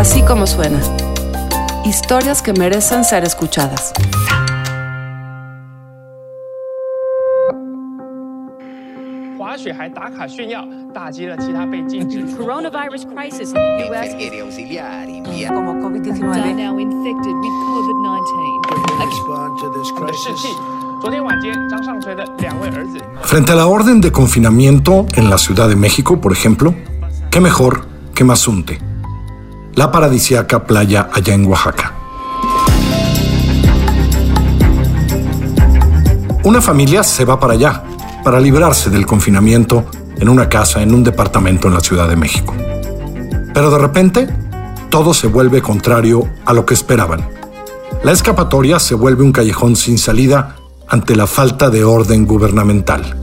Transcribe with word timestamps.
Así 0.00 0.22
como 0.22 0.46
suena. 0.46 0.80
Historias 1.84 2.40
que 2.40 2.54
merecen 2.54 3.04
ser 3.04 3.22
escuchadas. 3.22 3.92
Coronavirus 12.38 13.06
crisis 13.14 13.52
como 13.52 13.76
COVID-19. 15.82 16.72
with 16.72 16.88
COVID-19. 16.88 17.44
Frente 23.24 23.52
a 23.52 23.54
la 23.54 23.66
orden 23.66 24.00
de 24.00 24.10
confinamiento 24.10 25.04
en 25.14 25.28
la 25.28 25.36
Ciudad 25.36 25.68
de 25.68 25.76
México, 25.76 26.22
por 26.22 26.32
ejemplo, 26.32 26.74
qué 27.30 27.40
mejor 27.40 27.84
que 28.14 28.24
Mazunte 28.24 28.89
la 29.74 29.90
paradisiaca 29.90 30.64
playa 30.64 31.08
allá 31.12 31.34
en 31.34 31.46
Oaxaca. 31.46 31.94
Una 36.42 36.60
familia 36.60 37.02
se 37.02 37.24
va 37.24 37.38
para 37.38 37.52
allá, 37.52 37.84
para 38.24 38.40
librarse 38.40 38.90
del 38.90 39.06
confinamiento 39.06 39.84
en 40.18 40.28
una 40.28 40.48
casa, 40.48 40.82
en 40.82 40.94
un 40.94 41.04
departamento 41.04 41.68
en 41.68 41.74
la 41.74 41.80
Ciudad 41.80 42.08
de 42.08 42.16
México. 42.16 42.54
Pero 43.54 43.70
de 43.70 43.78
repente, 43.78 44.28
todo 44.90 45.14
se 45.14 45.26
vuelve 45.26 45.62
contrario 45.62 46.28
a 46.44 46.52
lo 46.52 46.66
que 46.66 46.74
esperaban. 46.74 47.28
La 48.02 48.12
escapatoria 48.12 48.78
se 48.78 48.94
vuelve 48.94 49.22
un 49.22 49.32
callejón 49.32 49.76
sin 49.76 49.98
salida 49.98 50.56
ante 50.88 51.14
la 51.14 51.26
falta 51.26 51.70
de 51.70 51.84
orden 51.84 52.26
gubernamental. 52.26 53.16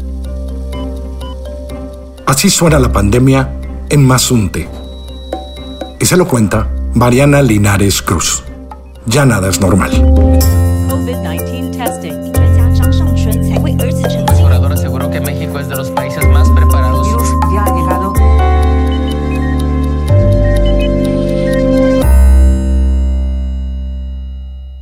Así 2.26 2.50
suena 2.50 2.80
la 2.80 2.92
pandemia 2.92 3.60
en 3.90 4.06
Mazunte. 4.06 4.70
Se 6.08 6.16
lo 6.16 6.26
cuenta 6.26 6.70
Mariana 6.94 7.42
Linares 7.42 8.02
Cruz. 8.02 8.42
Ya 9.08 9.26
nada 9.26 9.50
es 9.50 9.60
normal. 9.60 9.92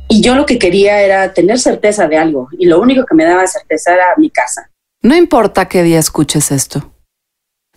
Y 0.06 0.20
yo 0.20 0.36
lo 0.36 0.46
que 0.46 0.60
quería 0.60 1.00
era 1.00 1.34
tener 1.34 1.58
certeza 1.58 2.06
de 2.06 2.18
algo 2.18 2.50
y 2.56 2.66
lo 2.66 2.80
único 2.80 3.04
que 3.04 3.16
me 3.16 3.24
daba 3.24 3.48
certeza 3.48 3.94
era 3.94 4.04
mi 4.16 4.30
casa. 4.30 4.70
No 5.02 5.16
importa 5.16 5.66
qué 5.66 5.82
día 5.82 5.98
escuches 5.98 6.52
esto. 6.52 6.92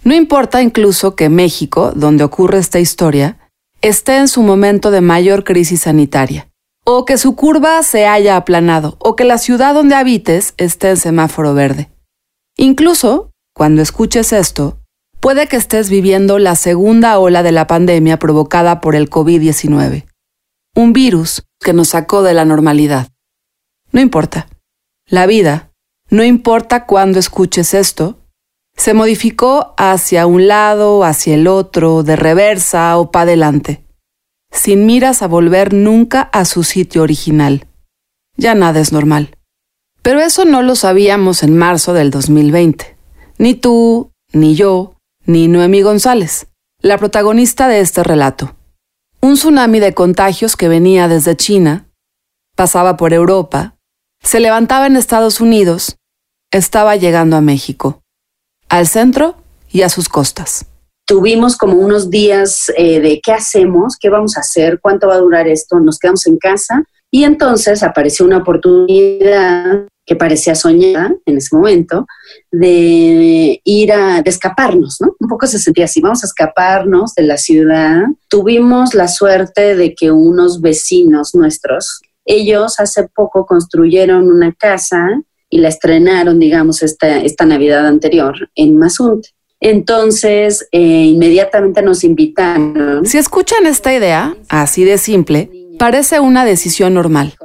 No 0.04 0.16
importa 0.16 0.62
incluso 0.62 1.16
que 1.16 1.30
México, 1.30 1.92
donde 1.96 2.24
ocurre 2.24 2.60
esta 2.60 2.80
historia, 2.80 3.38
esté 3.82 4.18
en 4.18 4.28
su 4.28 4.44
momento 4.44 4.92
de 4.92 5.02
mayor 5.02 5.44
crisis 5.44 5.82
sanitaria, 5.82 6.50
o 6.86 7.06
que 7.06 7.18
su 7.18 7.36
curva 7.36 7.84
se 7.84 8.08
haya 8.08 8.36
aplanado, 8.36 8.98
o 9.00 9.16
que 9.16 9.24
la 9.26 9.38
ciudad 9.38 9.74
donde 9.74 9.96
habites 9.96 10.54
esté 10.58 10.90
en 10.90 10.98
semáforo 10.98 11.54
verde. 11.54 11.90
Incluso, 12.58 13.32
cuando 13.54 13.82
escuches 13.82 14.34
esto, 14.34 14.80
puede 15.20 15.48
que 15.48 15.58
estés 15.58 15.90
viviendo 15.90 16.40
la 16.40 16.56
segunda 16.56 17.20
ola 17.20 17.44
de 17.44 17.52
la 17.52 17.68
pandemia 17.68 18.20
provocada 18.20 18.82
por 18.82 18.96
el 18.96 19.10
COVID-19, 19.10 20.06
un 20.76 20.94
virus 20.94 21.44
que 21.60 21.74
nos 21.74 21.90
sacó 21.90 22.24
de 22.24 22.34
la 22.34 22.46
normalidad. 22.46 23.10
No 23.92 24.00
importa. 24.00 24.48
La 25.08 25.26
vida, 25.26 25.72
no 26.10 26.24
importa 26.24 26.86
cuándo 26.86 27.20
escuches 27.20 27.74
esto, 27.74 28.19
se 28.80 28.94
modificó 28.94 29.74
hacia 29.78 30.26
un 30.26 30.48
lado, 30.48 31.04
hacia 31.04 31.36
el 31.36 31.48
otro, 31.48 32.02
de 32.02 32.16
reversa 32.16 32.98
o 32.98 33.12
para 33.12 33.24
adelante, 33.24 33.84
sin 34.52 34.86
miras 34.86 35.22
a 35.22 35.28
volver 35.28 35.74
nunca 35.74 36.22
a 36.22 36.46
su 36.46 36.64
sitio 36.64 37.04
original. 37.04 37.68
Ya 38.38 38.56
nada 38.56 38.80
es 38.80 38.94
normal. 38.94 39.36
Pero 40.02 40.22
eso 40.22 40.46
no 40.46 40.62
lo 40.62 40.76
sabíamos 40.76 41.44
en 41.44 41.58
marzo 41.58 41.92
del 41.92 42.10
2020. 42.10 42.96
Ni 43.38 43.54
tú, 43.54 44.14
ni 44.32 44.56
yo, 44.56 44.96
ni 45.26 45.50
Noemí 45.50 45.82
González, 45.82 46.48
la 46.82 46.98
protagonista 46.98 47.68
de 47.68 47.82
este 47.82 48.02
relato. 48.02 48.56
Un 49.20 49.34
tsunami 49.34 49.82
de 49.82 49.94
contagios 49.94 50.56
que 50.56 50.70
venía 50.70 51.10
desde 51.10 51.36
China, 51.36 51.90
pasaba 52.56 52.96
por 52.96 53.12
Europa, 53.12 53.76
se 54.24 54.40
levantaba 54.40 54.88
en 54.88 54.96
Estados 54.96 55.42
Unidos, 55.42 55.98
estaba 56.50 56.96
llegando 56.96 57.36
a 57.36 57.42
México, 57.42 58.02
al 58.70 58.88
centro 58.88 59.36
y 59.72 59.82
a 59.82 59.90
sus 59.90 60.08
costas. 60.08 60.66
Tuvimos 61.06 61.58
como 61.58 61.74
unos 61.74 62.10
días 62.10 62.72
eh, 62.78 63.00
de 63.00 63.20
qué 63.22 63.34
hacemos, 63.34 63.98
qué 64.00 64.10
vamos 64.10 64.38
a 64.38 64.42
hacer, 64.42 64.80
cuánto 64.80 65.08
va 65.08 65.16
a 65.16 65.20
durar 65.20 65.48
esto, 65.48 65.80
nos 65.80 65.98
quedamos 65.98 66.26
en 66.28 66.38
casa. 66.38 66.84
Y 67.12 67.24
entonces 67.24 67.82
apareció 67.82 68.26
una 68.26 68.38
oportunidad 68.38 69.88
que 70.06 70.16
parecía 70.16 70.56
soñada 70.56 71.14
en 71.26 71.38
ese 71.38 71.56
momento 71.56 72.06
de 72.52 73.62
ir 73.64 73.92
a 73.92 74.20
escaparnos, 74.20 74.98
¿no? 75.00 75.16
Un 75.20 75.28
poco 75.28 75.48
se 75.48 75.60
sentía 75.60 75.86
así, 75.86 76.02
vamos 76.02 76.24
a 76.24 76.28
escaparnos 76.28 77.14
de 77.16 77.24
la 77.24 77.38
ciudad. 77.38 78.04
Tuvimos 78.28 78.94
la 78.94 79.08
suerte 79.08 79.76
de 79.76 79.94
que 79.94 80.12
unos 80.12 80.62
vecinos 80.62 81.36
nuestros, 81.36 82.02
ellos 82.26 82.80
hace 82.80 83.08
poco 83.08 83.46
construyeron 83.46 84.32
una 84.32 84.52
casa 84.54 85.22
y 85.50 85.60
la 85.60 85.70
estrenaron, 85.70 86.40
digamos, 86.40 86.84
esta, 86.84 87.20
esta 87.20 87.46
Navidad 87.46 87.88
anterior 87.88 88.50
en 88.56 88.78
Mazunte. 88.78 89.30
Entonces, 89.60 90.68
eh, 90.72 90.80
inmediatamente 90.80 91.82
nos 91.82 92.04
invitaron. 92.04 93.06
Si 93.06 93.18
escuchan 93.18 93.66
esta 93.66 93.94
idea, 93.94 94.36
así 94.48 94.86
de 94.86 94.98
simple, 94.98 95.50
parece 95.78 96.20
una 96.20 96.46
decisión 96.46 96.94
normal. 96.94 97.36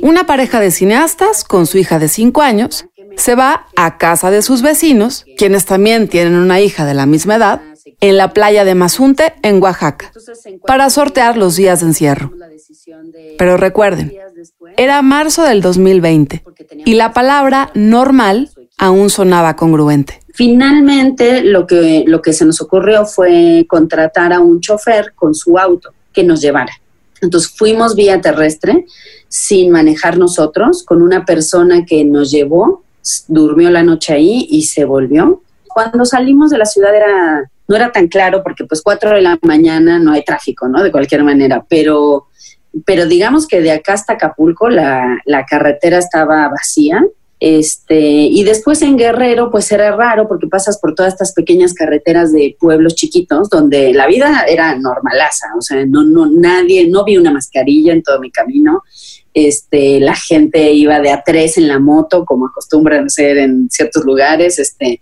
Una 0.00 0.24
pareja 0.24 0.60
de 0.60 0.70
cineastas 0.70 1.44
con 1.44 1.66
su 1.66 1.78
hija 1.78 1.98
de 1.98 2.08
5 2.08 2.42
años 2.42 2.86
se 3.16 3.34
va 3.34 3.66
a 3.76 3.98
casa 3.98 4.30
de 4.30 4.42
sus 4.42 4.62
vecinos, 4.62 5.24
quienes 5.36 5.64
también 5.64 6.08
tienen 6.08 6.34
una 6.34 6.60
hija 6.60 6.86
de 6.86 6.94
la 6.94 7.06
misma 7.06 7.36
edad, 7.36 7.60
en 8.00 8.16
la 8.16 8.32
playa 8.32 8.64
de 8.64 8.74
Mazunte, 8.74 9.34
en 9.42 9.62
Oaxaca, 9.62 10.12
para 10.66 10.90
sortear 10.90 11.36
los 11.36 11.56
días 11.56 11.80
de 11.80 11.86
encierro. 11.86 12.32
Pero 13.38 13.56
recuerden, 13.56 14.12
era 14.76 15.02
marzo 15.02 15.42
del 15.44 15.60
2020 15.62 16.44
y 16.84 16.94
la 16.94 17.12
palabra 17.12 17.70
normal 17.74 18.50
aún 18.78 19.10
sonaba 19.10 19.56
congruente. 19.56 20.20
Finalmente, 20.32 21.42
lo 21.42 21.66
que, 21.66 22.04
lo 22.06 22.22
que 22.22 22.32
se 22.32 22.44
nos 22.44 22.60
ocurrió 22.62 23.04
fue 23.04 23.66
contratar 23.68 24.32
a 24.32 24.40
un 24.40 24.60
chofer 24.60 25.12
con 25.14 25.34
su 25.34 25.58
auto 25.58 25.90
que 26.12 26.24
nos 26.24 26.40
llevara. 26.40 26.72
Entonces 27.20 27.52
fuimos 27.54 27.94
vía 27.94 28.20
terrestre 28.20 28.86
sin 29.28 29.70
manejar 29.70 30.18
nosotros, 30.18 30.82
con 30.82 31.02
una 31.02 31.24
persona 31.24 31.84
que 31.84 32.04
nos 32.04 32.30
llevó, 32.30 32.82
durmió 33.28 33.70
la 33.70 33.82
noche 33.82 34.14
ahí 34.14 34.46
y 34.50 34.62
se 34.62 34.84
volvió. 34.84 35.42
Cuando 35.68 36.04
salimos 36.04 36.50
de 36.50 36.58
la 36.58 36.64
ciudad 36.64 36.94
era, 36.94 37.50
no 37.70 37.76
era 37.76 37.92
tan 37.92 38.08
claro 38.08 38.42
porque 38.42 38.64
pues 38.64 38.82
cuatro 38.82 39.10
de 39.10 39.22
la 39.22 39.38
mañana 39.42 40.00
no 40.00 40.10
hay 40.10 40.24
tráfico, 40.24 40.66
¿no? 40.66 40.82
De 40.82 40.90
cualquier 40.90 41.22
manera, 41.22 41.64
pero, 41.68 42.26
pero 42.84 43.06
digamos 43.06 43.46
que 43.46 43.60
de 43.60 43.70
acá 43.70 43.92
hasta 43.92 44.14
Acapulco 44.14 44.68
la, 44.68 45.20
la 45.24 45.46
carretera 45.46 45.98
estaba 45.98 46.48
vacía. 46.48 47.06
Este, 47.38 47.96
y 47.96 48.42
después 48.42 48.82
en 48.82 48.98
Guerrero, 48.98 49.52
pues 49.52 49.70
era 49.70 49.94
raro 49.94 50.26
porque 50.26 50.48
pasas 50.48 50.78
por 50.80 50.96
todas 50.96 51.12
estas 51.12 51.32
pequeñas 51.32 51.72
carreteras 51.72 52.32
de 52.32 52.56
pueblos 52.58 52.96
chiquitos 52.96 53.48
donde 53.48 53.94
la 53.94 54.08
vida 54.08 54.44
era 54.48 54.74
normalaza, 54.76 55.46
o 55.56 55.62
sea, 55.62 55.86
no, 55.86 56.02
no, 56.02 56.26
nadie, 56.26 56.88
no 56.88 57.04
vi 57.04 57.18
una 57.18 57.32
mascarilla 57.32 57.92
en 57.92 58.02
todo 58.02 58.18
mi 58.18 58.32
camino. 58.32 58.82
Este, 59.32 60.00
la 60.00 60.16
gente 60.16 60.72
iba 60.72 60.98
de 60.98 61.12
a 61.12 61.22
tres 61.24 61.56
en 61.56 61.68
la 61.68 61.78
moto, 61.78 62.24
como 62.24 62.48
acostumbran 62.48 63.08
ser 63.08 63.38
en 63.38 63.70
ciertos 63.70 64.04
lugares, 64.04 64.58
este, 64.58 65.00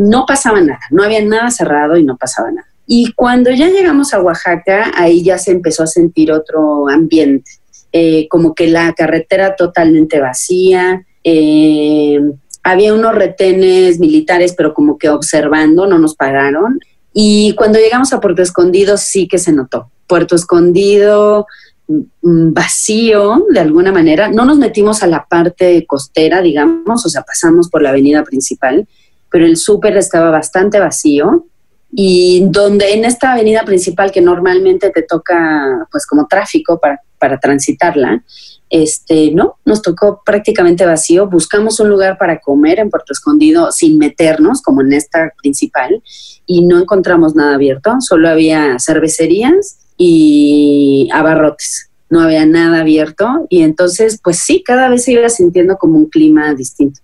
no 0.00 0.24
pasaba 0.26 0.60
nada, 0.60 0.80
no 0.90 1.02
había 1.02 1.24
nada 1.24 1.50
cerrado 1.50 1.96
y 1.96 2.04
no 2.04 2.16
pasaba 2.16 2.50
nada. 2.50 2.66
Y 2.86 3.12
cuando 3.12 3.50
ya 3.50 3.68
llegamos 3.68 4.12
a 4.12 4.20
Oaxaca, 4.20 4.90
ahí 4.96 5.22
ya 5.22 5.38
se 5.38 5.52
empezó 5.52 5.84
a 5.84 5.86
sentir 5.86 6.32
otro 6.32 6.88
ambiente, 6.88 7.50
eh, 7.92 8.26
como 8.28 8.54
que 8.54 8.66
la 8.68 8.92
carretera 8.94 9.54
totalmente 9.54 10.20
vacía, 10.20 11.04
eh, 11.22 12.18
había 12.62 12.94
unos 12.94 13.14
retenes 13.14 13.98
militares, 13.98 14.54
pero 14.56 14.74
como 14.74 14.98
que 14.98 15.08
observando, 15.08 15.86
no 15.86 15.98
nos 15.98 16.14
pagaron. 16.14 16.80
Y 17.12 17.54
cuando 17.54 17.78
llegamos 17.78 18.12
a 18.12 18.20
Puerto 18.20 18.42
Escondido 18.42 18.96
sí 18.96 19.28
que 19.28 19.38
se 19.38 19.52
notó. 19.52 19.90
Puerto 20.06 20.34
Escondido 20.34 21.46
mm, 21.88 22.52
vacío 22.52 23.46
de 23.50 23.60
alguna 23.60 23.92
manera. 23.92 24.28
No 24.28 24.44
nos 24.44 24.58
metimos 24.58 25.02
a 25.02 25.06
la 25.06 25.26
parte 25.26 25.84
costera, 25.86 26.42
digamos, 26.42 27.04
o 27.06 27.08
sea, 27.08 27.22
pasamos 27.22 27.68
por 27.68 27.82
la 27.82 27.90
avenida 27.90 28.24
principal, 28.24 28.86
pero 29.30 29.46
el 29.46 29.56
súper 29.56 29.96
estaba 29.96 30.30
bastante 30.30 30.78
vacío. 30.78 31.46
Y 31.92 32.46
donde 32.50 32.92
en 32.92 33.04
esta 33.04 33.32
avenida 33.32 33.64
principal 33.64 34.12
que 34.12 34.20
normalmente 34.20 34.90
te 34.90 35.02
toca 35.02 35.88
pues 35.90 36.06
como 36.06 36.28
tráfico 36.28 36.78
para, 36.78 37.00
para 37.18 37.40
transitarla, 37.40 38.22
este, 38.70 39.32
no, 39.32 39.56
nos 39.64 39.82
tocó 39.82 40.22
prácticamente 40.24 40.86
vacío. 40.86 41.28
Buscamos 41.28 41.80
un 41.80 41.88
lugar 41.88 42.16
para 42.16 42.38
comer 42.38 42.78
en 42.78 42.88
Puerto 42.88 43.12
Escondido 43.12 43.72
sin 43.72 43.98
meternos, 43.98 44.62
como 44.62 44.80
en 44.80 44.92
esta 44.92 45.32
principal, 45.42 46.02
y 46.46 46.64
no 46.64 46.78
encontramos 46.78 47.34
nada 47.34 47.54
abierto. 47.54 47.96
Solo 47.98 48.28
había 48.28 48.76
cervecerías 48.78 49.78
y 49.96 51.08
abarrotes. 51.12 51.90
No 52.08 52.20
había 52.20 52.46
nada 52.46 52.80
abierto 52.80 53.46
y 53.48 53.62
entonces, 53.62 54.20
pues 54.22 54.38
sí, 54.38 54.62
cada 54.64 54.88
vez 54.88 55.04
se 55.04 55.12
iba 55.12 55.28
sintiendo 55.28 55.76
como 55.76 55.98
un 55.98 56.06
clima 56.08 56.54
distinto. 56.54 57.00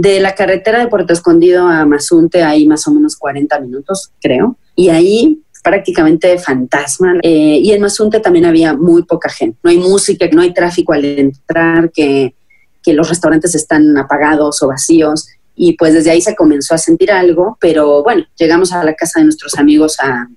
De 0.00 0.20
la 0.20 0.36
carretera 0.36 0.78
de 0.78 0.86
Puerto 0.86 1.12
Escondido 1.12 1.66
a 1.66 1.84
Mazunte 1.84 2.44
hay 2.44 2.68
más 2.68 2.86
o 2.86 2.92
menos 2.92 3.16
40 3.16 3.58
minutos, 3.58 4.12
creo. 4.20 4.56
Y 4.76 4.90
ahí 4.90 5.42
prácticamente 5.64 6.38
fantasma. 6.38 7.16
Eh, 7.20 7.58
y 7.60 7.72
en 7.72 7.80
Mazunte 7.82 8.20
también 8.20 8.44
había 8.44 8.74
muy 8.74 9.02
poca 9.02 9.28
gente. 9.28 9.58
No 9.60 9.70
hay 9.70 9.78
música, 9.78 10.24
no 10.30 10.42
hay 10.42 10.54
tráfico 10.54 10.92
al 10.92 11.04
entrar, 11.04 11.90
que, 11.90 12.36
que 12.80 12.92
los 12.92 13.08
restaurantes 13.08 13.56
están 13.56 13.98
apagados 13.98 14.62
o 14.62 14.68
vacíos. 14.68 15.26
Y 15.56 15.72
pues 15.72 15.94
desde 15.94 16.12
ahí 16.12 16.20
se 16.20 16.36
comenzó 16.36 16.74
a 16.74 16.78
sentir 16.78 17.10
algo, 17.10 17.58
pero 17.60 18.04
bueno, 18.04 18.24
llegamos 18.36 18.72
a 18.72 18.84
la 18.84 18.94
casa 18.94 19.18
de 19.18 19.24
nuestros 19.24 19.58
amigos 19.58 19.96
a, 19.98 20.28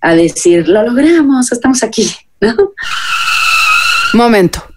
a 0.00 0.14
decir, 0.14 0.66
lo 0.66 0.82
logramos, 0.82 1.52
estamos 1.52 1.82
aquí, 1.82 2.10
¿no? 2.40 2.72
Momento. 4.14 4.69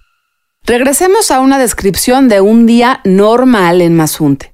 Regresemos 0.66 1.30
a 1.30 1.42
una 1.42 1.60
descripción 1.60 2.30
de 2.30 2.40
un 2.40 2.66
día 2.66 3.02
normal 3.04 3.82
en 3.82 3.98
Mazunte. 3.98 4.54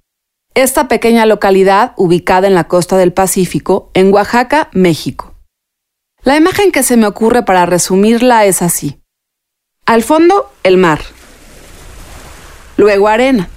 Esta 0.56 0.88
pequeña 0.88 1.28
localidad 1.28 1.94
ubicada 1.98 2.48
en 2.48 2.56
la 2.56 2.64
costa 2.64 2.98
del 2.98 3.14
Pacífico, 3.14 3.92
en 3.94 4.12
Oaxaca, 4.12 4.70
México. 4.72 5.36
La 6.24 6.36
imagen 6.36 6.72
que 6.72 6.82
se 6.82 6.98
me 6.98 7.06
ocurre 7.06 7.44
para 7.44 7.68
resumirla 7.68 8.46
es 8.46 8.64
así. 8.64 9.00
Al 9.86 10.02
fondo, 10.02 10.52
el 10.64 10.78
mar. 10.78 11.00
Luego 12.76 13.08
arena. 13.08 13.48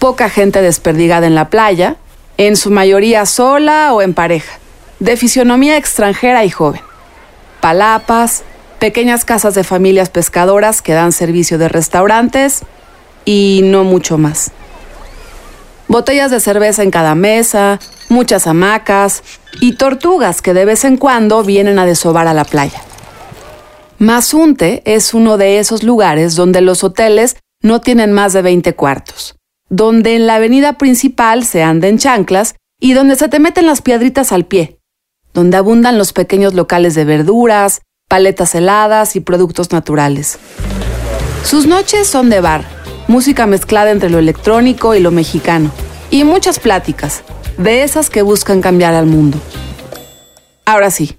Poca 0.00 0.28
gente 0.28 0.60
desperdigada 0.60 1.28
en 1.28 1.36
la 1.36 1.50
playa, 1.50 1.98
en 2.36 2.56
su 2.56 2.72
mayoría 2.72 3.26
sola 3.26 3.94
o 3.94 4.02
en 4.02 4.14
pareja, 4.14 4.58
de 4.98 5.16
fisionomía 5.16 5.76
extranjera 5.76 6.44
y 6.44 6.50
joven. 6.50 6.82
Palapas, 7.60 8.42
pequeñas 8.80 9.24
casas 9.24 9.54
de 9.54 9.62
familias 9.62 10.08
pescadoras 10.08 10.82
que 10.82 10.94
dan 10.94 11.12
servicio 11.12 11.58
de 11.58 11.68
restaurantes 11.68 12.62
y 13.24 13.60
no 13.64 13.84
mucho 13.84 14.18
más. 14.18 14.50
Botellas 15.86 16.30
de 16.30 16.40
cerveza 16.40 16.82
en 16.82 16.90
cada 16.90 17.14
mesa, 17.14 17.78
muchas 18.08 18.46
hamacas 18.46 19.22
y 19.60 19.74
tortugas 19.74 20.40
que 20.40 20.54
de 20.54 20.64
vez 20.64 20.84
en 20.84 20.96
cuando 20.96 21.44
vienen 21.44 21.78
a 21.78 21.86
desovar 21.86 22.26
a 22.26 22.34
la 22.34 22.44
playa. 22.44 22.82
Mazunte 23.98 24.82
es 24.86 25.12
uno 25.12 25.36
de 25.36 25.58
esos 25.58 25.82
lugares 25.82 26.34
donde 26.34 26.62
los 26.62 26.82
hoteles 26.82 27.36
no 27.62 27.80
tienen 27.82 28.12
más 28.12 28.32
de 28.32 28.40
20 28.40 28.74
cuartos, 28.74 29.36
donde 29.68 30.16
en 30.16 30.26
la 30.26 30.36
avenida 30.36 30.78
principal 30.78 31.44
se 31.44 31.62
anda 31.62 31.86
en 31.88 31.98
chanclas 31.98 32.54
y 32.80 32.94
donde 32.94 33.16
se 33.16 33.28
te 33.28 33.40
meten 33.40 33.66
las 33.66 33.82
piedritas 33.82 34.32
al 34.32 34.46
pie, 34.46 34.78
donde 35.34 35.58
abundan 35.58 35.98
los 35.98 36.14
pequeños 36.14 36.54
locales 36.54 36.94
de 36.94 37.04
verduras, 37.04 37.82
paletas 38.10 38.56
heladas 38.56 39.14
y 39.14 39.20
productos 39.20 39.70
naturales. 39.70 40.40
Sus 41.44 41.68
noches 41.68 42.08
son 42.08 42.28
de 42.28 42.40
bar, 42.40 42.64
música 43.06 43.46
mezclada 43.46 43.92
entre 43.92 44.10
lo 44.10 44.18
electrónico 44.18 44.96
y 44.96 45.00
lo 45.00 45.12
mexicano, 45.12 45.70
y 46.10 46.24
muchas 46.24 46.58
pláticas, 46.58 47.22
de 47.56 47.84
esas 47.84 48.10
que 48.10 48.22
buscan 48.22 48.62
cambiar 48.62 48.94
al 48.94 49.06
mundo. 49.06 49.38
Ahora 50.64 50.90
sí, 50.90 51.18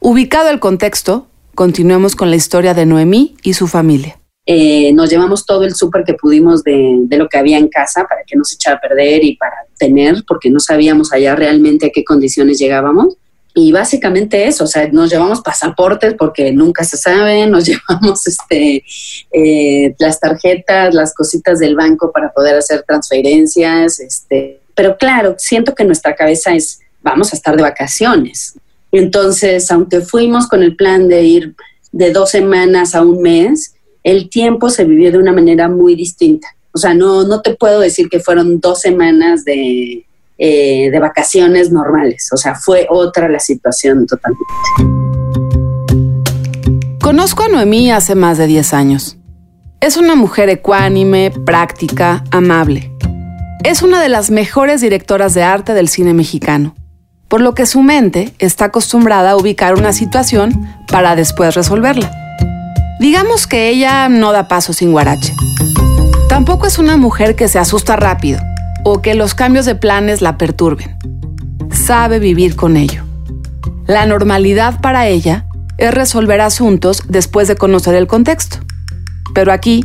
ubicado 0.00 0.50
el 0.50 0.58
contexto, 0.58 1.28
continuemos 1.54 2.16
con 2.16 2.30
la 2.30 2.36
historia 2.36 2.74
de 2.74 2.84
Noemí 2.84 3.36
y 3.44 3.54
su 3.54 3.68
familia. 3.68 4.18
Eh, 4.44 4.92
nos 4.92 5.10
llevamos 5.10 5.46
todo 5.46 5.62
el 5.62 5.76
súper 5.76 6.02
que 6.02 6.14
pudimos 6.14 6.64
de, 6.64 6.96
de 7.02 7.16
lo 7.16 7.28
que 7.28 7.38
había 7.38 7.58
en 7.58 7.68
casa 7.68 8.06
para 8.08 8.22
que 8.26 8.36
no 8.36 8.42
se 8.42 8.56
echara 8.56 8.78
a 8.78 8.80
perder 8.80 9.22
y 9.22 9.36
para 9.36 9.54
tener, 9.78 10.24
porque 10.26 10.50
no 10.50 10.58
sabíamos 10.58 11.12
allá 11.12 11.36
realmente 11.36 11.86
a 11.86 11.90
qué 11.90 12.02
condiciones 12.02 12.58
llegábamos. 12.58 13.18
Y 13.56 13.70
básicamente 13.70 14.48
eso, 14.48 14.64
o 14.64 14.66
sea, 14.66 14.88
nos 14.88 15.10
llevamos 15.10 15.40
pasaportes 15.40 16.14
porque 16.18 16.52
nunca 16.52 16.82
se 16.82 16.96
sabe, 16.96 17.46
nos 17.48 17.64
llevamos 17.64 18.26
este, 18.26 18.84
eh, 19.32 19.94
las 19.98 20.18
tarjetas, 20.18 20.92
las 20.92 21.14
cositas 21.14 21.60
del 21.60 21.76
banco 21.76 22.10
para 22.10 22.32
poder 22.32 22.56
hacer 22.56 22.82
transferencias, 22.82 24.00
este, 24.00 24.60
pero 24.74 24.96
claro, 24.98 25.36
siento 25.38 25.74
que 25.74 25.84
nuestra 25.84 26.16
cabeza 26.16 26.52
es, 26.52 26.80
vamos 27.02 27.32
a 27.32 27.36
estar 27.36 27.56
de 27.56 27.62
vacaciones. 27.62 28.58
Entonces, 28.90 29.70
aunque 29.70 30.00
fuimos 30.00 30.48
con 30.48 30.62
el 30.62 30.74
plan 30.74 31.08
de 31.08 31.22
ir 31.22 31.54
de 31.92 32.12
dos 32.12 32.30
semanas 32.30 32.96
a 32.96 33.02
un 33.02 33.22
mes, 33.22 33.74
el 34.02 34.28
tiempo 34.28 34.68
se 34.68 34.84
vivió 34.84 35.12
de 35.12 35.18
una 35.18 35.32
manera 35.32 35.68
muy 35.68 35.94
distinta. 35.94 36.48
O 36.72 36.78
sea, 36.78 36.92
no, 36.92 37.24
no 37.24 37.40
te 37.40 37.54
puedo 37.54 37.78
decir 37.80 38.08
que 38.08 38.18
fueron 38.18 38.58
dos 38.58 38.80
semanas 38.80 39.44
de, 39.44 40.04
eh, 40.36 40.90
de 40.90 40.98
vacaciones 40.98 41.70
normales. 41.70 42.28
O 42.32 42.36
sea, 42.36 42.56
fue 42.56 42.88
otra 42.90 43.28
la 43.28 43.38
situación 43.38 44.04
totalmente. 44.04 44.44
Conozco 47.00 47.44
a 47.44 47.48
Noemí 47.48 47.92
hace 47.92 48.16
más 48.16 48.36
de 48.38 48.48
10 48.48 48.74
años. 48.74 49.16
Es 49.80 49.96
una 49.96 50.16
mujer 50.16 50.48
ecuánime, 50.48 51.30
práctica, 51.30 52.24
amable. 52.32 52.90
Es 53.62 53.82
una 53.82 54.02
de 54.02 54.08
las 54.08 54.30
mejores 54.30 54.80
directoras 54.80 55.34
de 55.34 55.44
arte 55.44 55.72
del 55.72 55.88
cine 55.88 56.14
mexicano, 56.14 56.74
por 57.28 57.40
lo 57.40 57.54
que 57.54 57.66
su 57.66 57.82
mente 57.82 58.34
está 58.40 58.64
acostumbrada 58.66 59.30
a 59.30 59.36
ubicar 59.36 59.74
una 59.74 59.92
situación 59.92 60.68
para 60.90 61.14
después 61.14 61.54
resolverla. 61.54 62.10
Digamos 62.98 63.46
que 63.46 63.68
ella 63.68 64.08
no 64.08 64.32
da 64.32 64.48
paso 64.48 64.72
sin 64.72 64.90
guarache. 64.90 65.32
Tampoco 66.28 66.66
es 66.66 66.78
una 66.80 66.96
mujer 66.96 67.36
que 67.36 67.46
se 67.46 67.60
asusta 67.60 67.94
rápido 67.94 68.40
o 68.84 69.02
que 69.02 69.14
los 69.14 69.34
cambios 69.34 69.66
de 69.66 69.74
planes 69.74 70.22
la 70.22 70.38
perturben. 70.38 70.96
Sabe 71.72 72.18
vivir 72.18 72.54
con 72.54 72.76
ello. 72.76 73.02
La 73.86 74.06
normalidad 74.06 74.80
para 74.80 75.08
ella 75.08 75.46
es 75.78 75.92
resolver 75.92 76.40
asuntos 76.40 77.02
después 77.08 77.48
de 77.48 77.56
conocer 77.56 77.94
el 77.94 78.06
contexto. 78.06 78.58
Pero 79.34 79.52
aquí 79.52 79.84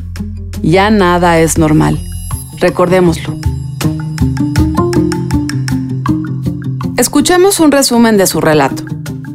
ya 0.62 0.92
nada 0.92 1.40
es 1.40 1.58
normal. 1.58 2.00
Recordémoslo. 2.60 3.36
Escuchemos 6.98 7.60
un 7.60 7.72
resumen 7.72 8.18
de 8.18 8.28
su 8.28 8.42
relato 8.42 8.84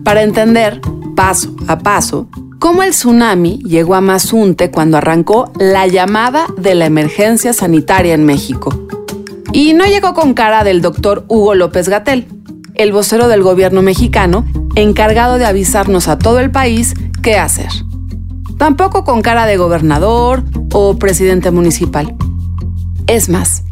para 0.04 0.22
entender, 0.22 0.82
paso 1.16 1.56
a 1.66 1.78
paso, 1.78 2.28
cómo 2.58 2.82
el 2.82 2.90
tsunami 2.90 3.58
llegó 3.64 3.94
a 3.94 4.02
Mazunte 4.02 4.70
cuando 4.70 4.98
arrancó 4.98 5.50
la 5.58 5.86
llamada 5.86 6.46
de 6.58 6.74
la 6.74 6.84
emergencia 6.84 7.54
sanitaria 7.54 8.12
en 8.12 8.26
México. 8.26 8.86
Y 9.54 9.72
no 9.72 9.86
llegó 9.86 10.14
con 10.14 10.34
cara 10.34 10.64
del 10.64 10.82
doctor 10.82 11.26
Hugo 11.28 11.54
López 11.54 11.88
Gatel, 11.88 12.26
el 12.74 12.90
vocero 12.90 13.28
del 13.28 13.44
gobierno 13.44 13.82
mexicano, 13.82 14.44
encargado 14.74 15.38
de 15.38 15.46
avisarnos 15.46 16.08
a 16.08 16.18
todo 16.18 16.40
el 16.40 16.50
país 16.50 16.94
qué 17.22 17.38
hacer. 17.38 17.68
Tampoco 18.58 19.04
con 19.04 19.22
cara 19.22 19.46
de 19.46 19.56
gobernador 19.56 20.42
o 20.72 20.98
presidente 20.98 21.52
municipal. 21.52 22.16
Es 23.06 23.28
más, 23.28 23.62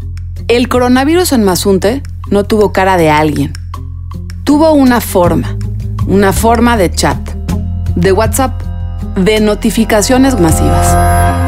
el 0.47 0.69
coronavirus 0.69 1.33
en 1.33 1.43
Mazunte 1.43 2.05
no 2.31 2.45
tuvo 2.45 2.73
cara 2.73 2.97
de 2.97 3.11
alguien. 3.11 3.53
Tuvo 4.45 4.75
una 4.75 5.01
forma, 5.01 5.59
una 6.07 6.33
forma 6.33 6.77
de 6.77 6.93
chat, 6.93 7.19
de 7.97 8.13
WhatsApp, 8.13 8.63
de 9.17 9.41
notificaciones 9.41 10.39
masivas 10.39 11.42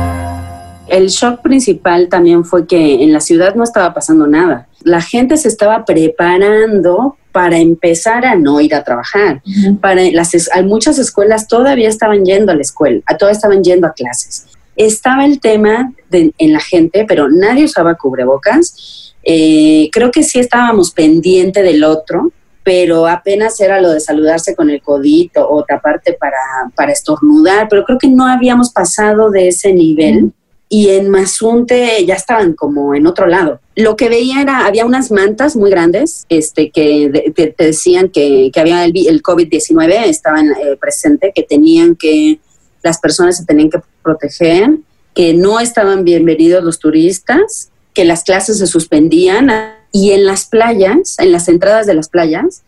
el 0.95 1.09
shock 1.09 1.43
principal 1.43 2.09
también 2.09 2.45
fue 2.45 2.67
que 2.67 3.03
en 3.03 3.13
la 3.13 3.21
ciudad 3.21 3.55
no 3.55 3.65
estaba 3.65 3.93
pasando 3.93 4.27
nada. 4.27 4.69
La 4.83 5.01
gente 5.01 5.37
se 5.37 5.49
estaba 5.49 5.85
preparando 5.85 7.17
para 7.33 7.59
empezar 7.59 8.25
a 8.25 8.37
no 8.37 8.61
ir 8.61 8.75
a 8.77 8.85
trabajar. 8.85 9.43
Para 9.81 10.03
las 10.13 10.33
muchas 10.65 10.99
escuelas 11.01 11.49
todavía 11.49 11.89
estaban 11.89 12.25
yendo 12.25 12.53
a 12.53 12.55
la 12.55 12.63
escuela, 12.63 13.03
todas 13.19 13.37
estaban 13.37 13.65
yendo 13.65 13.89
a 13.89 13.93
clases. 13.93 14.47
Estaba 14.77 15.25
el 15.25 15.41
tema 15.41 15.93
en 16.11 16.53
la 16.53 16.61
gente, 16.61 17.05
pero 17.09 17.29
nadie 17.29 17.65
usaba 17.65 17.97
cubrebocas. 17.97 19.15
Eh, 19.25 19.89
creo 19.91 20.13
que 20.13 20.23
sí 20.23 20.39
estábamos 20.39 20.93
pendiente 20.93 21.63
del 21.63 21.83
otro, 21.83 22.31
pero 22.63 23.09
apenas 23.09 23.59
era 23.61 23.81
lo 23.81 23.91
de 23.91 24.01
saludarse 24.01 24.55
con 24.55 24.71
el 24.71 24.81
codito 24.81 25.49
o 25.49 25.65
taparte 25.65 26.13
para, 26.13 26.37
para 26.77 26.93
estornudar, 26.93 27.69
pero 27.69 27.85
creo 27.85 27.99
que 27.99 28.09
no 28.09 28.27
habíamos 28.27 28.71
pasado 28.71 29.31
de 29.31 29.49
ese 29.49 29.73
nivel 29.73 30.33
y 30.75 30.91
en 30.91 31.09
Mazunte 31.09 32.05
ya 32.05 32.15
estaban 32.17 32.55
como 32.55 32.97
en 32.97 33.07
otro 33.07 33.29
lado. 33.29 33.61
Lo 33.77 33.95
que 33.95 34.09
veía 34.09 34.43
era, 34.43 34.67
había 34.67 34.85
unas 34.85 35.13
mantas 35.13 35.55
muy 35.55 35.71
grandes 35.71 36.27
este, 36.29 36.73
que 36.73 37.33
te, 37.33 37.55
decían 37.57 38.09
que, 38.09 38.51
que, 38.53 38.59
había 38.59 38.85
el, 38.85 38.93
el 39.07 39.23
COVID-19, 39.23 40.07
estaban 40.07 40.51
eh, 40.51 40.77
presente, 40.81 41.31
que 41.33 41.45
tenían 41.45 41.95
que, 41.95 42.41
las 42.83 42.99
personas 42.99 43.37
se 43.37 43.45
tenían 43.45 43.71
que 43.71 43.83
proteger, 44.03 44.69
que 45.15 45.33
no 45.33 45.61
estaban 45.61 46.03
bienvenidos 46.03 46.65
los 46.65 46.81
turistas, 46.81 47.71
que 47.93 48.05
las 48.05 48.25
clases 48.25 48.59
se 48.59 48.67
suspendían 48.67 49.53
y 49.93 50.11
en 50.11 50.27
las 50.27 50.47
playas, 50.47 51.21
en 51.21 51.31
las 51.31 51.47
entradas 51.47 51.87
de 51.87 51.95
las 51.95 52.09
playas, 52.09 52.65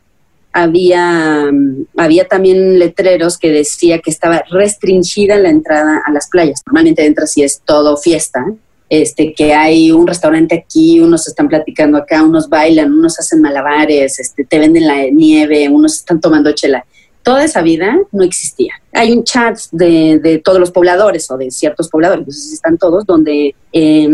había, 0.56 1.50
había 1.98 2.28
también 2.28 2.78
letreros 2.78 3.36
que 3.36 3.50
decía 3.50 3.98
que 3.98 4.10
estaba 4.10 4.42
restringida 4.50 5.36
la 5.36 5.50
entrada 5.50 6.00
a 6.02 6.10
las 6.10 6.28
playas. 6.30 6.62
Normalmente 6.64 7.04
entras 7.04 7.32
si 7.32 7.42
es 7.42 7.60
todo 7.62 7.98
fiesta, 7.98 8.42
este, 8.88 9.34
que 9.34 9.52
hay 9.52 9.92
un 9.92 10.06
restaurante 10.06 10.54
aquí, 10.54 10.98
unos 10.98 11.28
están 11.28 11.48
platicando 11.48 11.98
acá, 11.98 12.22
unos 12.22 12.48
bailan, 12.48 12.90
unos 12.90 13.18
hacen 13.18 13.42
malabares, 13.42 14.18
este, 14.18 14.46
te 14.46 14.58
venden 14.58 14.86
la 14.86 15.10
nieve, 15.10 15.68
unos 15.68 15.96
están 15.96 16.22
tomando 16.22 16.50
chela. 16.52 16.86
Toda 17.22 17.44
esa 17.44 17.60
vida 17.60 17.98
no 18.10 18.24
existía. 18.24 18.72
Hay 18.94 19.12
un 19.12 19.24
chat 19.24 19.58
de, 19.72 20.18
de 20.20 20.38
todos 20.38 20.58
los 20.58 20.70
pobladores 20.70 21.30
o 21.30 21.36
de 21.36 21.50
ciertos 21.50 21.90
pobladores, 21.90 22.26
no 22.26 22.32
sé 22.32 22.40
si 22.40 22.54
están 22.54 22.78
todos, 22.78 23.04
donde 23.04 23.54
eh, 23.74 24.08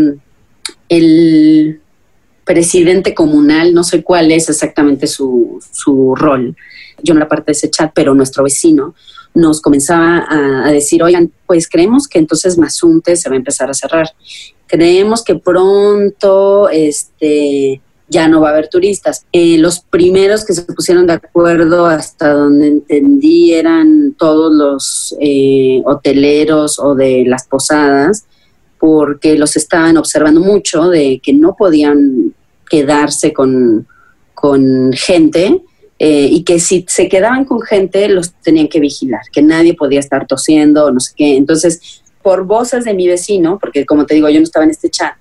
el 0.89 1.79
presidente 2.45 3.13
comunal, 3.13 3.73
no 3.73 3.83
sé 3.83 4.03
cuál 4.03 4.31
es 4.31 4.49
exactamente 4.49 5.07
su, 5.07 5.59
su 5.71 6.15
rol, 6.15 6.55
yo 7.01 7.13
no 7.13 7.19
era 7.19 7.29
parte 7.29 7.47
de 7.47 7.51
ese 7.53 7.69
chat, 7.69 7.91
pero 7.93 8.13
nuestro 8.13 8.43
vecino 8.43 8.95
nos 9.33 9.61
comenzaba 9.61 10.25
a, 10.29 10.71
decir, 10.71 11.01
oigan, 11.01 11.31
pues 11.47 11.67
creemos 11.67 12.07
que 12.07 12.19
entonces 12.19 12.57
Mazunte 12.57 13.15
se 13.15 13.29
va 13.29 13.35
a 13.35 13.37
empezar 13.37 13.69
a 13.69 13.73
cerrar. 13.73 14.09
Creemos 14.67 15.23
que 15.23 15.35
pronto 15.35 16.69
este, 16.69 17.81
ya 18.07 18.27
no 18.27 18.41
va 18.41 18.49
a 18.49 18.51
haber 18.51 18.69
turistas. 18.69 19.25
Eh, 19.31 19.57
los 19.57 19.79
primeros 19.79 20.45
que 20.45 20.53
se 20.53 20.61
pusieron 20.61 21.07
de 21.07 21.13
acuerdo, 21.13 21.87
hasta 21.87 22.31
donde 22.31 22.67
entendí, 22.67 23.53
eran 23.53 24.13
todos 24.17 24.53
los 24.53 25.15
eh, 25.19 25.81
hoteleros 25.85 26.79
o 26.79 26.93
de 26.93 27.23
las 27.25 27.47
posadas, 27.47 28.25
porque 28.85 29.37
los 29.37 29.55
estaban 29.55 29.95
observando 29.95 30.41
mucho 30.41 30.89
de 30.89 31.21
que 31.23 31.31
no 31.31 31.55
podían 31.55 32.33
quedarse 32.69 33.31
con, 33.31 33.87
con 34.33 34.91
gente 34.91 35.61
eh, 35.97 36.27
y 36.29 36.43
que 36.43 36.59
si 36.59 36.83
se 36.89 37.07
quedaban 37.07 37.45
con 37.45 37.61
gente 37.61 38.09
los 38.09 38.33
tenían 38.43 38.67
que 38.67 38.81
vigilar, 38.81 39.21
que 39.31 39.41
nadie 39.41 39.73
podía 39.73 40.01
estar 40.01 40.27
tosiendo, 40.27 40.91
no 40.91 40.99
sé 40.99 41.13
qué. 41.15 41.37
Entonces, 41.37 42.03
por 42.21 42.43
voces 42.43 42.83
de 42.83 42.93
mi 42.93 43.07
vecino, 43.07 43.57
porque 43.57 43.85
como 43.85 44.05
te 44.05 44.15
digo, 44.15 44.27
yo 44.27 44.39
no 44.41 44.43
estaba 44.43 44.65
en 44.65 44.71
este 44.71 44.89
chat, 44.89 45.13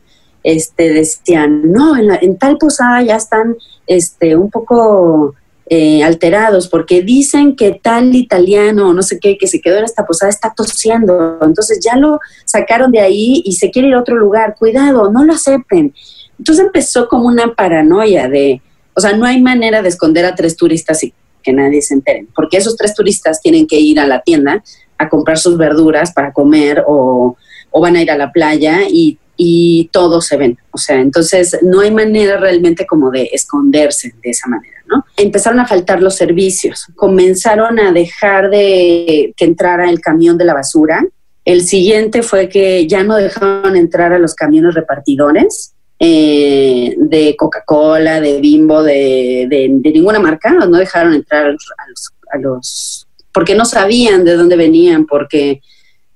este, 0.42 0.92
decían, 0.92 1.71
no, 1.71 1.97
en, 1.97 2.09
la- 2.09 2.19
en 2.21 2.37
tal 2.38 2.59
posada 2.59 3.00
ya 3.02 3.14
están 3.14 3.54
este, 3.87 4.35
un 4.35 4.50
poco 4.50 5.37
eh, 5.75 6.05
alterados 6.05 6.69
porque 6.69 7.00
dicen 7.00 7.57
que 7.57 7.81
tal 7.83 8.14
italiano, 8.14 8.93
no 8.93 9.02
sé 9.02 9.19
qué, 9.19 9.38
que 9.38 9.47
se 9.47 9.62
quedó 9.62 9.79
en 9.79 9.85
esta 9.85 10.05
posada 10.05 10.29
está 10.29 10.52
tosiendo. 10.55 11.38
Entonces 11.41 11.81
ya 11.83 11.97
lo 11.97 12.21
sacaron 12.45 12.93
de 12.93 13.00
ahí 13.00 13.41
y 13.43 13.52
se 13.52 13.71
quiere 13.71 13.88
ir 13.88 13.95
a 13.95 14.00
otro 14.00 14.17
lugar. 14.17 14.55
Cuidado, 14.59 15.11
no 15.11 15.25
lo 15.25 15.33
acepten. 15.33 15.95
Entonces 16.38 16.67
empezó 16.67 17.09
como 17.09 17.26
una 17.26 17.55
paranoia 17.55 18.29
de, 18.29 18.61
o 18.93 19.00
sea, 19.00 19.17
no 19.17 19.25
hay 19.25 19.41
manera 19.41 19.81
de 19.81 19.88
esconder 19.88 20.26
a 20.26 20.35
tres 20.35 20.59
turistas 20.59 21.02
y 21.05 21.14
que 21.43 21.55
nadie 21.55 21.81
se 21.81 21.95
entere, 21.95 22.26
porque 22.35 22.59
esos 22.59 22.76
tres 22.76 22.95
turistas 22.95 23.41
tienen 23.41 23.67
que 23.67 23.81
ir 23.81 23.99
a 23.99 24.07
la 24.07 24.21
tienda 24.21 24.62
a 24.99 25.09
comprar 25.09 25.38
sus 25.38 25.57
verduras 25.57 26.12
para 26.12 26.35
comer 26.35 26.85
o, 26.87 27.35
o 27.71 27.81
van 27.81 27.97
a 27.97 28.02
ir 28.02 28.11
a 28.11 28.19
la 28.19 28.31
playa 28.31 28.81
y, 28.91 29.19
y 29.37 29.89
todos 29.93 30.27
se 30.27 30.37
ven. 30.37 30.59
O 30.71 30.79
sea, 30.79 31.01
entonces 31.01 31.59
no 31.62 31.81
hay 31.81 31.91
manera 31.91 32.37
realmente 32.39 32.87
como 32.87 33.11
de 33.11 33.31
esconderse 33.33 34.15
de 34.23 34.31
esa 34.31 34.49
manera, 34.49 34.77
¿no? 34.87 35.05
Empezaron 35.17 35.59
a 35.61 35.67
faltar 35.67 36.03
los 36.03 36.15
servicios, 36.17 36.87
comenzaron 36.97 37.79
a 37.81 37.93
dejar 37.93 38.51
de 38.51 39.33
que 39.37 39.45
entrara 39.45 39.89
el 39.91 40.01
camión 40.01 40.37
de 40.39 40.45
la 40.45 40.55
basura. 40.55 41.05
El 41.45 41.62
siguiente 41.62 42.23
fue 42.23 42.49
que 42.49 42.87
ya 42.87 43.03
no 43.03 43.17
dejaron 43.17 43.75
entrar 43.77 44.12
a 44.12 44.19
los 44.19 44.35
camiones 44.35 44.75
repartidores 44.75 45.75
eh, 45.99 46.95
de 46.99 47.37
Coca-Cola, 47.37 48.21
de 48.21 48.41
Bimbo, 48.41 48.83
de, 48.83 49.47
de- 49.49 49.69
de 49.71 49.91
ninguna 49.93 50.19
marca, 50.19 50.51
no 50.53 50.77
dejaron 50.77 51.15
entrar 51.15 51.47
a 51.47 51.53
los, 51.53 51.69
a 51.79 51.89
los- 51.89 52.12
a 52.33 52.39
los- 52.39 53.07
porque 53.33 53.55
no 53.55 53.65
sabían 53.65 54.25
de 54.25 54.35
dónde 54.35 54.57
venían, 54.57 55.07
porque, 55.07 55.62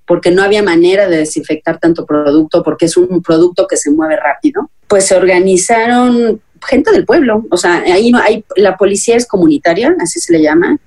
porque 0.06 0.30
no 0.30 0.42
había 0.42 0.62
manera 0.62 1.08
de 1.08 1.18
desinfectar 1.18 1.78
tanto 1.78 2.06
producto, 2.06 2.62
porque 2.62 2.86
es 2.86 2.96
un 2.96 3.22
producto 3.22 3.66
que 3.66 3.76
se 3.76 3.90
mueve 3.90 4.16
rápido. 4.16 4.70
Pues 4.86 5.06
se 5.06 5.16
organizaron 5.16 6.40
gente 6.66 6.90
del 6.92 7.04
pueblo, 7.04 7.44
o 7.50 7.56
sea, 7.56 7.82
ahí 7.86 8.10
no 8.10 8.18
hay, 8.18 8.44
la 8.56 8.76
policía 8.76 9.16
es 9.16 9.26
comunitaria, 9.26 9.94
así 10.00 10.20
se 10.20 10.32
le 10.32 10.42
llama. 10.42 10.78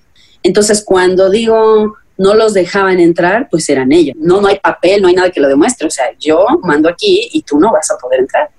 Entonces, 0.44 0.84
cuando 0.84 1.30
digo 1.30 1.96
no 2.18 2.34
los 2.34 2.54
dejaban 2.54 3.00
entrar, 3.00 3.48
pues 3.50 3.70
eran 3.70 3.94
ellos. 3.94 4.14
No, 4.20 4.42
no 4.42 4.48
hay 4.50 4.60
papel, 4.60 5.02
no 5.02 5.08
hay 5.08 5.14
nada 5.16 5.30
que 5.30 5.40
lo 5.40 5.48
demuestre. 5.48 5.88
O 5.88 5.90
sea, 5.90 6.08
yo 6.20 6.46
mando 6.64 6.90
aquí 6.90 7.30
y 7.32 7.44
tú 7.44 7.58
no 7.58 7.72
vas 7.72 7.90
a 7.92 7.98
poder 7.98 8.20
entrar. 8.20 8.50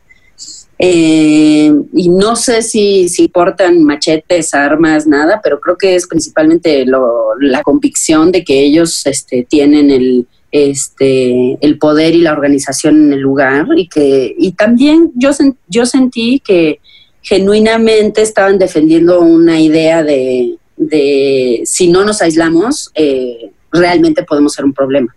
Eh, 0.78 1.70
y 1.92 2.08
no 2.08 2.36
sé 2.36 2.62
si, 2.62 3.10
si 3.10 3.28
portan 3.28 3.84
machetes, 3.84 4.54
armas, 4.54 5.06
nada, 5.06 5.40
pero 5.44 5.60
creo 5.60 5.76
que 5.76 5.94
es 5.94 6.06
principalmente 6.06 6.86
lo- 6.86 7.34
la 7.38 7.62
convicción 7.62 8.32
de 8.32 8.42
que 8.44 8.60
ellos 8.60 9.06
este, 9.06 9.46
tienen 9.46 9.90
el, 9.90 10.26
este, 10.52 11.58
el 11.60 11.78
poder 11.78 12.14
y 12.14 12.22
la 12.22 12.32
organización 12.32 13.04
en 13.06 13.12
el 13.12 13.20
lugar 13.20 13.66
y 13.76 13.86
que 13.88 14.34
y 14.38 14.52
también 14.52 15.12
yo, 15.14 15.30
sen- 15.30 15.56
yo 15.68 15.86
sentí 15.86 16.40
que 16.40 16.80
genuinamente 17.22 18.22
estaban 18.22 18.58
defendiendo 18.58 19.20
una 19.20 19.60
idea 19.60 20.02
de, 20.02 20.56
de 20.76 21.62
si 21.64 21.88
no 21.88 22.04
nos 22.04 22.22
aislamos, 22.22 22.90
eh, 22.94 23.50
realmente 23.72 24.22
podemos 24.24 24.52
ser 24.54 24.64
un 24.64 24.72
problema. 24.72 25.14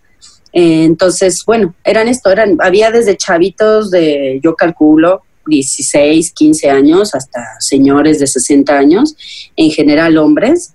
Eh, 0.52 0.84
entonces, 0.84 1.44
bueno, 1.46 1.74
eran 1.84 2.08
esto, 2.08 2.30
eran, 2.30 2.58
había 2.60 2.92
desde 2.92 3.18
chavitos 3.18 3.90
de, 3.90 4.40
yo 4.44 4.56
calculo, 4.56 5.22
16, 5.48 6.32
15 6.32 6.70
años, 6.70 7.16
hasta 7.16 7.40
señores 7.60 8.20
de 8.20 8.28
60 8.28 8.78
años, 8.78 9.16
en 9.56 9.72
general 9.72 10.18
hombres, 10.18 10.74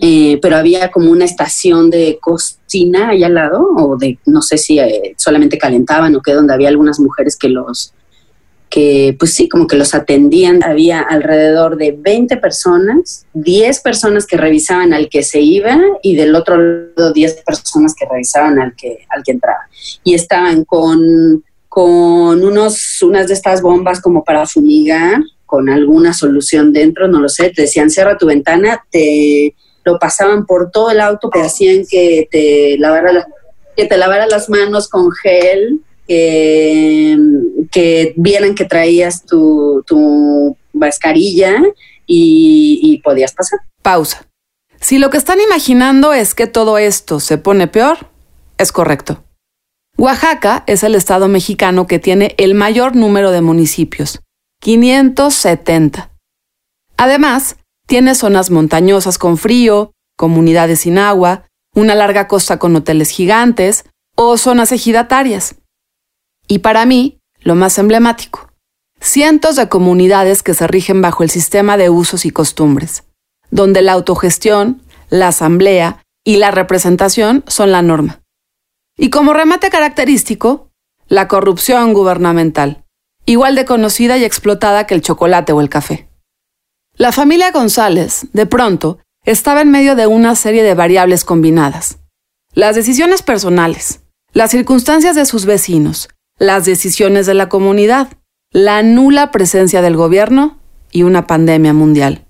eh, 0.00 0.38
pero 0.40 0.56
había 0.56 0.90
como 0.90 1.10
una 1.10 1.24
estación 1.24 1.90
de 1.90 2.18
cocina 2.20 3.10
ahí 3.10 3.24
al 3.24 3.34
lado, 3.34 3.68
o 3.76 3.96
de, 3.96 4.18
no 4.26 4.42
sé 4.42 4.58
si 4.58 4.78
eh, 4.78 5.14
solamente 5.16 5.58
calentaban 5.58 6.14
o 6.16 6.22
qué, 6.22 6.32
donde 6.32 6.54
había 6.54 6.68
algunas 6.68 7.00
mujeres 7.00 7.36
que 7.36 7.48
los, 7.48 7.92
que 8.74 9.14
pues 9.18 9.34
sí, 9.34 9.48
como 9.48 9.66
que 9.68 9.76
los 9.76 9.94
atendían. 9.94 10.64
Había 10.64 11.00
alrededor 11.00 11.76
de 11.76 11.96
20 11.96 12.36
personas, 12.38 13.24
10 13.34 13.80
personas 13.80 14.26
que 14.26 14.36
revisaban 14.36 14.92
al 14.92 15.08
que 15.08 15.22
se 15.22 15.40
iba 15.40 15.78
y 16.02 16.16
del 16.16 16.34
otro 16.34 16.56
lado 16.56 17.12
10 17.12 17.42
personas 17.44 17.94
que 17.94 18.04
revisaban 18.10 18.58
al 18.58 18.74
que, 18.74 19.06
al 19.10 19.22
que 19.22 19.30
entraba. 19.30 19.68
Y 20.02 20.14
estaban 20.14 20.64
con, 20.64 21.44
con 21.68 22.42
unos, 22.42 23.00
unas 23.02 23.28
de 23.28 23.34
estas 23.34 23.62
bombas 23.62 24.00
como 24.00 24.24
para 24.24 24.44
fumigar, 24.44 25.22
con 25.46 25.68
alguna 25.68 26.12
solución 26.12 26.72
dentro, 26.72 27.06
no 27.06 27.20
lo 27.20 27.28
sé, 27.28 27.50
te 27.50 27.62
decían 27.62 27.90
cierra 27.90 28.18
tu 28.18 28.26
ventana, 28.26 28.84
te 28.90 29.54
lo 29.84 29.98
pasaban 29.98 30.46
por 30.46 30.70
todo 30.70 30.90
el 30.90 31.00
auto, 31.00 31.28
te 31.30 31.40
hacían 31.42 31.84
que 31.88 32.28
te 32.30 32.76
lavara, 32.78 33.12
la- 33.12 33.26
que 33.76 33.86
te 33.86 33.96
lavara 33.96 34.26
las 34.26 34.48
manos 34.48 34.88
con 34.88 35.10
gel, 35.12 35.80
que, 36.06 37.16
que 37.70 38.14
vieran 38.16 38.54
que 38.54 38.64
traías 38.64 39.24
tu, 39.24 39.82
tu 39.86 40.56
mascarilla 40.72 41.62
y 42.06 43.00
podías 43.02 43.32
pasar. 43.32 43.60
Pausa. 43.82 44.26
Si 44.80 44.98
lo 44.98 45.08
que 45.10 45.16
están 45.16 45.40
imaginando 45.40 46.12
es 46.12 46.34
que 46.34 46.46
todo 46.46 46.76
esto 46.78 47.18
se 47.20 47.38
pone 47.38 47.66
peor, 47.68 47.98
es 48.58 48.70
correcto. 48.70 49.24
Oaxaca 49.96 50.64
es 50.66 50.82
el 50.82 50.94
estado 50.94 51.28
mexicano 51.28 51.86
que 51.86 51.98
tiene 51.98 52.34
el 52.36 52.54
mayor 52.54 52.94
número 52.96 53.30
de 53.30 53.40
municipios, 53.40 54.20
570. 54.60 56.10
Además, 56.96 57.56
tiene 57.86 58.14
zonas 58.14 58.50
montañosas 58.50 59.18
con 59.18 59.38
frío, 59.38 59.92
comunidades 60.16 60.80
sin 60.80 60.98
agua, 60.98 61.44
una 61.74 61.94
larga 61.94 62.28
costa 62.28 62.58
con 62.58 62.74
hoteles 62.76 63.10
gigantes 63.10 63.84
o 64.16 64.36
zonas 64.38 64.72
ejidatarias. 64.72 65.56
Y 66.46 66.60
para 66.60 66.86
mí, 66.86 67.18
lo 67.40 67.54
más 67.54 67.78
emblemático, 67.78 68.50
cientos 69.00 69.56
de 69.56 69.68
comunidades 69.68 70.42
que 70.42 70.54
se 70.54 70.66
rigen 70.66 71.02
bajo 71.02 71.22
el 71.22 71.30
sistema 71.30 71.76
de 71.76 71.90
usos 71.90 72.24
y 72.24 72.30
costumbres, 72.30 73.04
donde 73.50 73.82
la 73.82 73.92
autogestión, 73.92 74.82
la 75.10 75.28
asamblea 75.28 76.02
y 76.24 76.36
la 76.36 76.50
representación 76.50 77.44
son 77.46 77.72
la 77.72 77.82
norma. 77.82 78.20
Y 78.96 79.10
como 79.10 79.32
remate 79.32 79.70
característico, 79.70 80.70
la 81.08 81.28
corrupción 81.28 81.92
gubernamental, 81.92 82.84
igual 83.26 83.56
de 83.56 83.64
conocida 83.64 84.16
y 84.16 84.24
explotada 84.24 84.86
que 84.86 84.94
el 84.94 85.02
chocolate 85.02 85.52
o 85.52 85.60
el 85.60 85.68
café. 85.68 86.08
La 86.96 87.10
familia 87.10 87.50
González, 87.50 88.28
de 88.32 88.46
pronto, 88.46 88.98
estaba 89.24 89.62
en 89.62 89.70
medio 89.72 89.96
de 89.96 90.06
una 90.06 90.36
serie 90.36 90.62
de 90.62 90.74
variables 90.74 91.24
combinadas. 91.24 91.98
Las 92.52 92.76
decisiones 92.76 93.20
personales, 93.22 94.02
las 94.32 94.52
circunstancias 94.52 95.16
de 95.16 95.24
sus 95.26 95.44
vecinos, 95.44 96.08
las 96.38 96.66
decisiones 96.66 97.26
de 97.26 97.34
la 97.34 97.48
comunidad, 97.48 98.12
la 98.52 98.84
nula 98.84 99.32
presencia 99.32 99.82
del 99.82 99.96
gobierno 99.96 100.60
y 100.92 101.02
una 101.02 101.26
pandemia 101.26 101.72
mundial. 101.72 102.26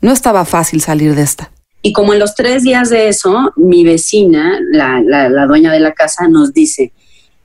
No 0.00 0.10
estaba 0.12 0.46
fácil 0.46 0.80
salir 0.80 1.14
de 1.14 1.22
esta. 1.22 1.52
Y 1.82 1.92
como 1.92 2.14
en 2.14 2.18
los 2.18 2.34
tres 2.34 2.62
días 2.62 2.88
de 2.88 3.08
eso, 3.08 3.52
mi 3.56 3.84
vecina, 3.84 4.58
la, 4.72 5.02
la, 5.04 5.28
la 5.28 5.44
dueña 5.44 5.70
de 5.70 5.80
la 5.80 5.92
casa, 5.92 6.28
nos 6.28 6.54
dice, 6.54 6.94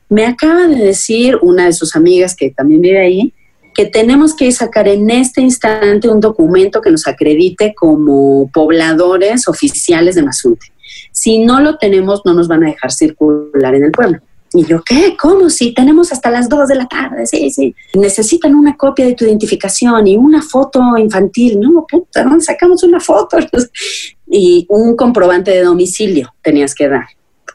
me 0.07 0.25
acaba 0.25 0.67
de 0.67 0.77
decir 0.77 1.37
una 1.41 1.65
de 1.65 1.73
sus 1.73 1.93
amigas 1.97 2.37
que 2.37 2.51
también 2.51 2.79
vive 2.79 3.01
ahí, 3.01 3.33
que 3.73 3.85
tenemos 3.85 4.35
que 4.35 4.51
sacar 4.51 4.87
en 4.87 5.09
este 5.09 5.41
instante 5.41 6.09
un 6.09 6.19
documento 6.19 6.81
que 6.81 6.91
nos 6.91 7.07
acredite 7.07 7.73
como 7.73 8.49
pobladores 8.53 9.47
oficiales 9.47 10.15
de 10.15 10.23
Mazunte. 10.23 10.67
Si 11.11 11.39
no 11.39 11.59
lo 11.59 11.77
tenemos, 11.77 12.21
no 12.25 12.33
nos 12.33 12.47
van 12.47 12.63
a 12.63 12.67
dejar 12.67 12.91
circular 12.91 13.75
en 13.75 13.85
el 13.85 13.91
pueblo. 13.91 14.19
Y 14.53 14.65
yo, 14.65 14.81
¿qué? 14.83 15.15
¿Cómo? 15.17 15.49
Sí, 15.49 15.73
tenemos 15.73 16.11
hasta 16.11 16.29
las 16.29 16.49
2 16.49 16.67
de 16.67 16.75
la 16.75 16.85
tarde, 16.85 17.25
sí, 17.25 17.49
sí. 17.51 17.73
Necesitan 17.95 18.53
una 18.53 18.75
copia 18.75 19.05
de 19.05 19.13
tu 19.13 19.23
identificación 19.23 20.07
y 20.07 20.17
una 20.17 20.41
foto 20.41 20.97
infantil. 20.97 21.59
No, 21.59 21.85
puta, 21.89 22.23
¿dónde 22.23 22.43
sacamos 22.43 22.83
una 22.83 22.99
foto? 22.99 23.37
y 24.27 24.65
un 24.69 24.97
comprobante 24.97 25.51
de 25.51 25.63
domicilio 25.63 26.33
tenías 26.41 26.75
que 26.75 26.89
dar, 26.89 27.05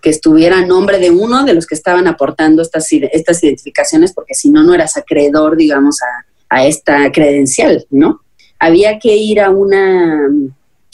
que 0.07 0.11
estuviera 0.11 0.59
a 0.59 0.65
nombre 0.65 1.01
de 1.01 1.11
uno 1.11 1.43
de 1.43 1.53
los 1.53 1.67
que 1.67 1.75
estaban 1.75 2.07
aportando 2.07 2.63
estas, 2.63 2.87
estas 2.93 3.43
identificaciones, 3.43 4.13
porque 4.13 4.35
si 4.35 4.51
no, 4.51 4.63
no 4.63 4.73
eras 4.73 4.97
acreedor, 4.97 5.57
digamos, 5.57 5.97
a, 6.01 6.57
a 6.59 6.65
esta 6.65 7.11
credencial, 7.11 7.85
¿no? 7.91 8.21
Había 8.61 9.01
que 9.01 9.17
ir 9.17 9.41
a 9.41 9.51
una 9.51 10.29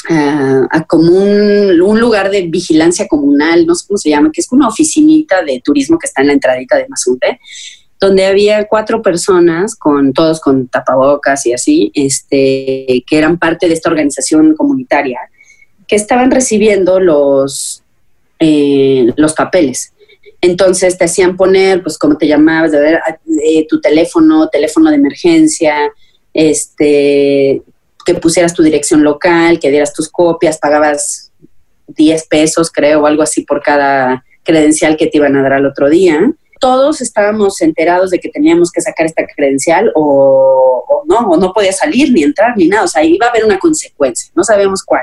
a, 0.09 0.67
a 0.71 0.85
como 0.87 1.13
un, 1.13 1.79
un 1.83 2.01
lugar 2.01 2.31
de 2.31 2.47
vigilancia 2.47 3.07
comunal, 3.07 3.67
no 3.67 3.75
sé 3.75 3.85
cómo 3.87 3.99
se 3.99 4.09
llama, 4.09 4.31
que 4.33 4.41
es 4.41 4.51
una 4.51 4.69
oficinita 4.69 5.43
de 5.43 5.61
turismo 5.63 5.99
que 5.99 6.07
está 6.07 6.23
en 6.23 6.29
la 6.29 6.33
entradita 6.33 6.79
de 6.79 6.89
Mazunte, 6.89 7.39
donde 8.01 8.25
había 8.25 8.67
cuatro 8.67 9.03
personas, 9.03 9.77
con 9.77 10.15
todos 10.15 10.41
con 10.41 10.69
tapabocas 10.69 11.45
y 11.45 11.53
así, 11.53 11.93
este, 11.93 13.05
que 13.07 13.19
eran 13.19 13.39
parte 13.39 13.69
de 13.69 13.75
esta 13.75 13.91
organización 13.91 14.55
comunitaria, 14.57 15.19
que 15.87 15.97
estaban 15.97 16.31
recibiendo 16.31 16.99
los, 16.99 17.82
eh, 18.45 19.13
los 19.17 19.35
papeles. 19.35 19.93
Entonces 20.41 20.99
te 20.99 21.05
hacían 21.05 21.37
poner, 21.37 21.81
pues, 21.81 21.97
cómo 21.97 22.17
te 22.19 22.27
llamabas, 22.27 22.73
de 22.73 22.81
ver, 22.81 23.01
eh, 23.45 23.67
tu 23.69 23.81
teléfono, 23.81 24.49
teléfono 24.49 24.91
de 24.91 24.97
emergencia, 24.97 25.77
este, 26.35 27.63
que 28.05 28.15
pusieras 28.15 28.53
tu 28.53 28.65
dirección 28.65 29.05
local, 29.05 29.61
que 29.61 29.71
dieras 29.71 29.93
tus 29.93 30.09
copias, 30.09 30.59
pagabas 30.59 31.31
10 31.87 32.27
pesos, 32.27 32.73
creo, 32.73 33.03
o 33.03 33.07
algo 33.07 33.23
así 33.23 33.43
por 33.43 33.63
cada 33.63 34.25
credencial 34.43 34.97
que 34.97 35.07
te 35.07 35.19
iban 35.19 35.37
a 35.37 35.43
dar 35.43 35.53
al 35.53 35.67
otro 35.67 35.89
día. 35.89 36.33
Todos 36.63 37.01
estábamos 37.01 37.61
enterados 37.61 38.11
de 38.11 38.21
que 38.21 38.29
teníamos 38.29 38.71
que 38.71 38.81
sacar 38.81 39.05
esta 39.05 39.25
credencial 39.27 39.91
o, 39.97 41.03
no, 41.09 41.19
o 41.33 41.37
no 41.37 41.53
podía 41.53 41.73
salir 41.73 42.13
ni 42.13 42.23
entrar 42.23 42.57
ni 42.57 42.69
nada. 42.69 42.85
O 42.85 42.89
sea, 42.89 43.03
iba 43.03 43.27
a 43.27 43.31
haber 43.31 43.45
una 43.45 43.59
consecuencia, 43.59 44.31
no 44.37 44.45
sabíamos 44.45 44.85
cuál. 44.85 45.03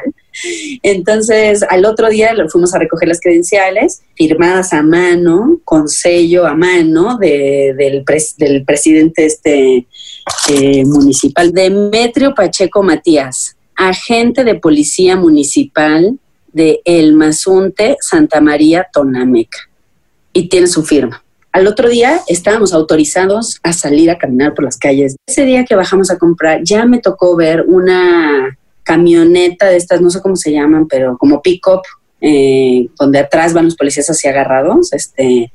Entonces, 0.83 1.63
al 1.69 1.83
otro 1.85 2.07
día 2.09 2.33
lo 2.33 2.47
fuimos 2.49 2.73
a 2.73 2.79
recoger 2.79 3.09
las 3.09 3.19
credenciales, 3.19 4.01
firmadas 4.15 4.71
a 4.71 4.81
mano, 4.81 5.59
con 5.65 5.89
sello 5.89 6.45
a 6.47 6.55
mano 6.55 7.17
de- 7.17 7.73
del, 7.77 8.05
pres- 8.05 8.35
del 8.37 8.63
presidente 8.63 9.25
este, 9.25 9.85
eh, 10.49 10.85
municipal, 10.85 11.51
Demetrio 11.51 12.33
Pacheco 12.33 12.83
Matías, 12.83 13.57
agente 13.75 14.43
de 14.45 14.55
policía 14.55 15.17
municipal 15.17 16.17
de 16.53 16.81
El 16.85 17.13
Mazunte, 17.15 17.97
Santa 17.99 18.39
María, 18.41 18.87
Tonameca. 18.93 19.57
Y 20.31 20.47
tiene 20.47 20.67
su 20.67 20.83
firma. 20.83 21.21
Al 21.51 21.67
otro 21.67 21.89
día 21.89 22.21
estábamos 22.27 22.73
autorizados 22.73 23.59
a 23.63 23.73
salir 23.73 24.11
a 24.11 24.17
caminar 24.17 24.53
por 24.53 24.65
las 24.65 24.77
calles. 24.77 25.15
Ese 25.27 25.45
día 25.45 25.65
que 25.65 25.75
bajamos 25.75 26.11
a 26.11 26.17
comprar, 26.17 26.61
ya 26.63 26.85
me 26.85 26.99
tocó 26.99 27.35
ver 27.35 27.65
una 27.67 28.57
camioneta 28.83 29.67
de 29.67 29.77
estas, 29.77 30.01
no 30.01 30.09
sé 30.09 30.21
cómo 30.21 30.35
se 30.35 30.51
llaman, 30.51 30.87
pero 30.87 31.17
como 31.17 31.41
pick-up, 31.41 31.81
eh, 32.21 32.87
donde 32.99 33.19
atrás 33.19 33.53
van 33.53 33.65
los 33.65 33.75
policías 33.75 34.09
así 34.09 34.27
agarrados, 34.27 34.93
este, 34.93 35.51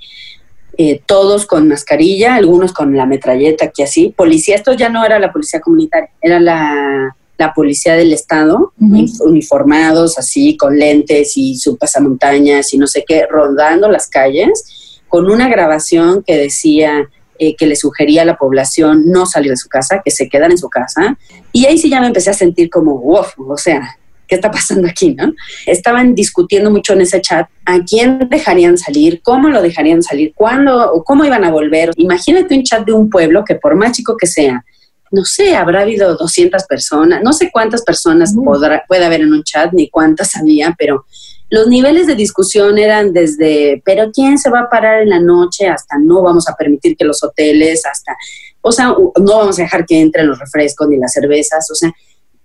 eh, 0.76 1.00
todos 1.06 1.46
con 1.46 1.68
mascarilla, 1.68 2.34
algunos 2.34 2.72
con 2.72 2.96
la 2.96 3.06
metralleta 3.06 3.66
aquí 3.66 3.82
así. 3.82 4.12
Policía, 4.16 4.56
esto 4.56 4.72
ya 4.72 4.88
no 4.88 5.04
era 5.04 5.18
la 5.18 5.32
policía 5.32 5.60
comunitaria, 5.60 6.10
era 6.20 6.40
la, 6.40 7.16
la 7.38 7.52
policía 7.52 7.94
del 7.94 8.12
estado, 8.12 8.72
uniformados 8.78 10.18
así, 10.18 10.56
con 10.56 10.78
lentes 10.78 11.36
y 11.36 11.56
su 11.56 11.76
pasamontañas 11.76 12.72
y 12.74 12.78
no 12.78 12.86
sé 12.86 13.04
qué, 13.06 13.26
rondando 13.28 13.88
las 13.88 14.08
calles, 14.08 14.83
con 15.14 15.30
una 15.30 15.48
grabación 15.48 16.24
que 16.26 16.36
decía 16.36 17.08
eh, 17.38 17.54
que 17.54 17.66
le 17.66 17.76
sugería 17.76 18.22
a 18.22 18.24
la 18.24 18.36
población 18.36 19.04
no 19.06 19.26
salir 19.26 19.52
de 19.52 19.56
su 19.56 19.68
casa, 19.68 20.02
que 20.04 20.10
se 20.10 20.28
quedara 20.28 20.50
en 20.50 20.58
su 20.58 20.68
casa. 20.68 21.16
Y 21.52 21.66
ahí 21.66 21.78
sí 21.78 21.88
ya 21.88 22.00
me 22.00 22.08
empecé 22.08 22.30
a 22.30 22.34
sentir 22.34 22.68
como, 22.68 22.98
wow, 22.98 23.24
o 23.48 23.56
sea, 23.56 23.96
¿qué 24.26 24.34
está 24.34 24.50
pasando 24.50 24.88
aquí, 24.88 25.14
no? 25.14 25.32
Estaban 25.66 26.16
discutiendo 26.16 26.68
mucho 26.68 26.94
en 26.94 27.02
ese 27.02 27.20
chat 27.20 27.46
a 27.64 27.78
quién 27.88 28.26
dejarían 28.28 28.76
salir, 28.76 29.22
cómo 29.22 29.50
lo 29.50 29.62
dejarían 29.62 30.02
salir, 30.02 30.32
cuándo 30.34 30.92
o 30.92 31.04
cómo 31.04 31.24
iban 31.24 31.44
a 31.44 31.52
volver. 31.52 31.92
Imagínate 31.94 32.56
un 32.56 32.64
chat 32.64 32.84
de 32.84 32.92
un 32.92 33.08
pueblo 33.08 33.44
que 33.44 33.54
por 33.54 33.76
más 33.76 33.92
chico 33.92 34.16
que 34.16 34.26
sea, 34.26 34.64
no 35.12 35.24
sé, 35.24 35.54
habrá 35.54 35.82
habido 35.82 36.16
200 36.16 36.64
personas, 36.64 37.22
no 37.22 37.32
sé 37.32 37.52
cuántas 37.52 37.82
personas 37.82 38.34
podrá, 38.34 38.82
puede 38.88 39.04
haber 39.04 39.20
en 39.20 39.32
un 39.32 39.44
chat, 39.44 39.72
ni 39.74 39.88
cuántas 39.88 40.34
había, 40.34 40.74
pero 40.76 41.06
los 41.54 41.68
niveles 41.68 42.08
de 42.08 42.16
discusión 42.16 42.78
eran 42.78 43.12
desde, 43.12 43.80
pero 43.84 44.10
¿quién 44.12 44.38
se 44.38 44.50
va 44.50 44.62
a 44.62 44.68
parar 44.68 45.02
en 45.02 45.10
la 45.10 45.20
noche? 45.20 45.68
Hasta 45.68 45.96
no 45.98 46.20
vamos 46.20 46.48
a 46.48 46.56
permitir 46.56 46.96
que 46.96 47.04
los 47.04 47.22
hoteles, 47.22 47.86
hasta, 47.86 48.16
o 48.60 48.72
sea, 48.72 48.88
no 48.88 49.38
vamos 49.38 49.56
a 49.60 49.62
dejar 49.62 49.86
que 49.86 50.00
entren 50.00 50.26
los 50.26 50.40
refrescos 50.40 50.88
ni 50.88 50.96
las 50.96 51.12
cervezas, 51.12 51.70
o 51.70 51.76
sea, 51.76 51.92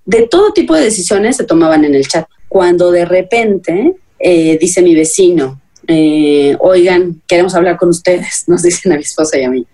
de 0.06 0.28
todo 0.28 0.54
tipo 0.54 0.76
de 0.76 0.84
decisiones 0.84 1.38
se 1.38 1.44
tomaban 1.44 1.86
en 1.86 1.96
el 1.96 2.08
chat. 2.08 2.28
Cuando 2.48 2.92
de 2.92 3.06
repente 3.06 3.96
eh, 4.20 4.60
dice 4.62 4.84
mi 4.84 4.94
vecino, 4.94 5.60
eh, 5.88 6.56
oigan, 6.60 7.24
queremos 7.28 7.56
hablar 7.56 7.78
con 7.78 7.90
ustedes, 7.90 8.44
nos 8.48 8.62
dicen 8.62 8.92
a 8.92 8.96
mi 8.96 9.02
esposa 9.02 9.40
y 9.40 9.44
a 9.44 9.50
mí. 9.50 9.66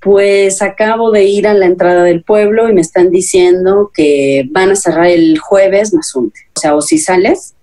Pues 0.00 0.62
acabo 0.62 1.12
de 1.12 1.24
ir 1.24 1.46
a 1.46 1.54
la 1.54 1.66
entrada 1.66 2.02
del 2.02 2.24
pueblo 2.24 2.68
y 2.68 2.72
me 2.72 2.80
están 2.80 3.10
diciendo 3.10 3.92
que 3.94 4.48
van 4.50 4.72
a 4.72 4.76
cerrar 4.76 5.06
el 5.06 5.38
jueves 5.38 5.94
Mazunte. 5.94 6.40
O 6.56 6.60
sea, 6.60 6.74
o 6.74 6.82
si 6.82 6.98
sales, 6.98 7.53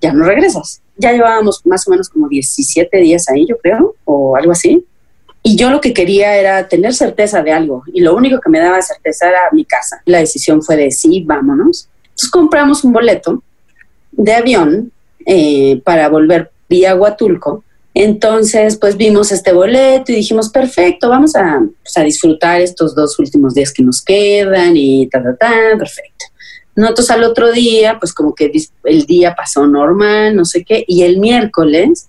ya 0.00 0.12
no 0.12 0.24
regresas. 0.24 0.82
Ya 0.96 1.12
llevábamos 1.12 1.64
más 1.64 1.86
o 1.86 1.90
menos 1.90 2.08
como 2.08 2.28
17 2.28 2.96
días 2.98 3.28
ahí, 3.28 3.46
yo 3.46 3.56
creo, 3.58 3.94
o 4.04 4.36
algo 4.36 4.52
así. 4.52 4.84
Y 5.42 5.56
yo 5.56 5.70
lo 5.70 5.80
que 5.80 5.94
quería 5.94 6.36
era 6.36 6.68
tener 6.68 6.92
certeza 6.94 7.42
de 7.42 7.52
algo. 7.52 7.82
Y 7.92 8.00
lo 8.00 8.14
único 8.14 8.40
que 8.40 8.50
me 8.50 8.60
daba 8.60 8.82
certeza 8.82 9.28
era 9.28 9.40
mi 9.52 9.64
casa. 9.64 10.02
La 10.04 10.18
decisión 10.18 10.62
fue 10.62 10.76
de 10.76 10.90
sí, 10.90 11.24
vámonos. 11.26 11.88
Entonces 12.04 12.30
compramos 12.30 12.84
un 12.84 12.92
boleto 12.92 13.42
de 14.12 14.34
avión 14.34 14.92
eh, 15.24 15.80
para 15.84 16.08
volver 16.08 16.50
vía 16.68 16.94
Huatulco. 16.94 17.64
Entonces, 17.94 18.76
pues 18.76 18.96
vimos 18.96 19.32
este 19.32 19.52
boleto 19.52 20.12
y 20.12 20.16
dijimos, 20.16 20.48
perfecto, 20.48 21.08
vamos 21.08 21.34
a, 21.34 21.60
pues, 21.82 21.96
a 21.96 22.02
disfrutar 22.02 22.60
estos 22.60 22.94
dos 22.94 23.18
últimos 23.18 23.54
días 23.54 23.72
que 23.72 23.82
nos 23.82 24.02
quedan 24.02 24.76
y 24.76 25.08
ta, 25.08 25.22
ta, 25.22 25.36
ta, 25.36 25.52
perfecto. 25.76 26.26
Nosotros 26.80 27.10
al 27.10 27.24
otro 27.24 27.52
día, 27.52 27.98
pues 27.98 28.14
como 28.14 28.34
que 28.34 28.50
el 28.84 29.04
día 29.04 29.34
pasó 29.34 29.66
normal, 29.66 30.34
no 30.34 30.46
sé 30.46 30.64
qué, 30.64 30.82
y 30.86 31.02
el 31.02 31.18
miércoles 31.18 32.08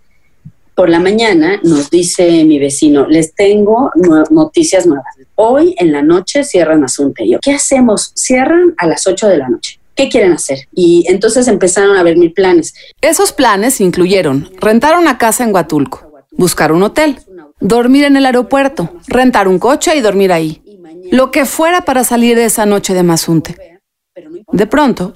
por 0.75 0.89
la 0.89 1.01
mañana 1.01 1.59
nos 1.61 1.89
dice 1.89 2.45
mi 2.45 2.57
vecino, 2.57 3.05
les 3.05 3.35
tengo 3.35 3.91
noticias 4.29 4.85
nuevas. 4.87 5.13
Hoy 5.35 5.75
en 5.77 5.91
la 5.91 6.01
noche 6.01 6.45
cierran 6.45 6.85
Asunte. 6.85 7.25
Y 7.25 7.33
yo, 7.33 7.39
¿qué 7.41 7.51
hacemos? 7.51 8.13
Cierran 8.15 8.73
a 8.77 8.87
las 8.87 9.05
8 9.05 9.27
de 9.27 9.37
la 9.39 9.49
noche. 9.49 9.77
¿Qué 9.93 10.07
quieren 10.07 10.31
hacer? 10.31 10.59
Y 10.73 11.03
entonces 11.09 11.49
empezaron 11.49 11.97
a 11.97 12.03
ver 12.03 12.15
mil 12.15 12.31
planes. 12.31 12.73
Esos 13.01 13.33
planes 13.33 13.81
incluyeron 13.81 14.49
rentar 14.57 14.97
una 14.97 15.17
casa 15.17 15.43
en 15.43 15.53
Huatulco, 15.53 16.09
buscar 16.31 16.71
un 16.71 16.83
hotel, 16.83 17.19
dormir 17.59 18.05
en 18.05 18.15
el 18.15 18.25
aeropuerto, 18.25 18.89
rentar 19.07 19.49
un 19.49 19.59
coche 19.59 19.97
y 19.97 19.99
dormir 19.99 20.31
ahí. 20.31 20.61
Lo 21.11 21.29
que 21.29 21.43
fuera 21.43 21.81
para 21.81 22.05
salir 22.05 22.37
esa 22.37 22.65
noche 22.65 22.93
de 22.93 23.03
Mazunte. 23.03 23.70
De 24.51 24.67
pronto, 24.67 25.13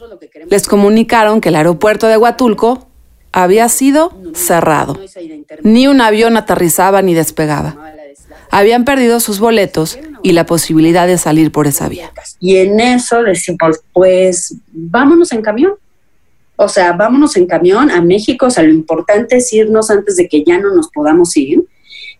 les 0.49 0.67
comunicaron 0.67 1.41
que 1.41 1.49
el 1.49 1.55
aeropuerto 1.55 2.07
de 2.07 2.17
Huatulco 2.17 2.87
había 3.31 3.67
sido 3.67 4.13
cerrado. 4.33 4.97
Ni 5.63 5.87
un 5.87 5.99
avión 5.99 6.37
aterrizaba 6.37 7.01
ni 7.01 7.13
despegaba. 7.13 7.75
Habían 8.51 8.85
perdido 8.85 9.19
sus 9.19 9.39
boletos 9.39 9.99
y 10.23 10.31
la 10.31 10.45
posibilidad 10.45 11.07
de 11.07 11.17
salir 11.17 11.51
por 11.51 11.67
esa 11.67 11.89
vía. 11.89 12.11
Y 12.39 12.55
en 12.57 12.79
eso 12.79 13.21
decimos, 13.23 13.81
pues 13.91 14.55
vámonos 14.71 15.31
en 15.33 15.41
camión. 15.41 15.73
O 16.55 16.69
sea, 16.69 16.93
vámonos 16.93 17.35
en 17.35 17.47
camión 17.47 17.91
a 17.91 18.01
México. 18.01 18.45
O 18.45 18.49
sea, 18.49 18.63
lo 18.63 18.71
importante 18.71 19.37
es 19.37 19.51
irnos 19.51 19.91
antes 19.91 20.15
de 20.15 20.29
que 20.29 20.43
ya 20.45 20.57
no 20.57 20.73
nos 20.73 20.89
podamos 20.89 21.35
ir. 21.35 21.65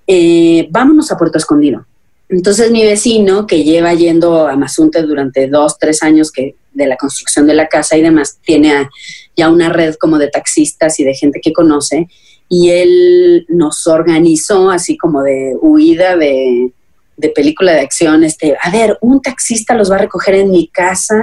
Eh, 0.08 0.68
vámonos 0.72 1.10
a 1.12 1.18
Puerto 1.18 1.38
Escondido. 1.38 1.86
Entonces 2.30 2.72
mi 2.72 2.84
vecino, 2.84 3.46
que 3.46 3.64
lleva 3.64 3.94
yendo 3.94 4.48
a 4.48 4.56
Mazunte 4.56 5.02
durante 5.04 5.48
dos, 5.48 5.78
tres 5.78 6.02
años 6.04 6.32
que 6.32 6.56
de 6.74 6.88
la 6.88 6.98
construcción 6.98 7.48
de 7.48 7.54
la 7.54 7.68
casa 7.68 7.96
y 7.98 8.02
demás, 8.02 8.40
tiene 8.44 8.74
a- 8.74 8.90
ya 9.36 9.50
una 9.50 9.70
red 9.70 9.96
como 9.96 10.18
de 10.18 10.30
taxistas 10.30 11.00
y 11.00 11.04
de 11.04 11.14
gente 11.14 11.40
que 11.42 11.54
conoce, 11.54 12.08
y 12.50 12.70
él 12.70 13.46
nos 13.50 13.88
organizó 13.88 14.70
así 14.72 14.98
como 14.98 15.24
de 15.24 15.56
huida 15.62 16.16
de, 16.18 16.72
de 17.18 17.30
película 17.30 17.74
de 17.74 17.80
acción, 17.82 18.24
este, 18.24 18.56
a 18.62 18.70
ver, 18.72 18.98
un 19.02 19.22
taxista 19.22 19.74
los 19.74 19.90
va 19.92 19.96
a 19.96 20.00
recoger 20.00 20.36
en 20.36 20.52
mi 20.52 20.68
casa, 20.68 21.16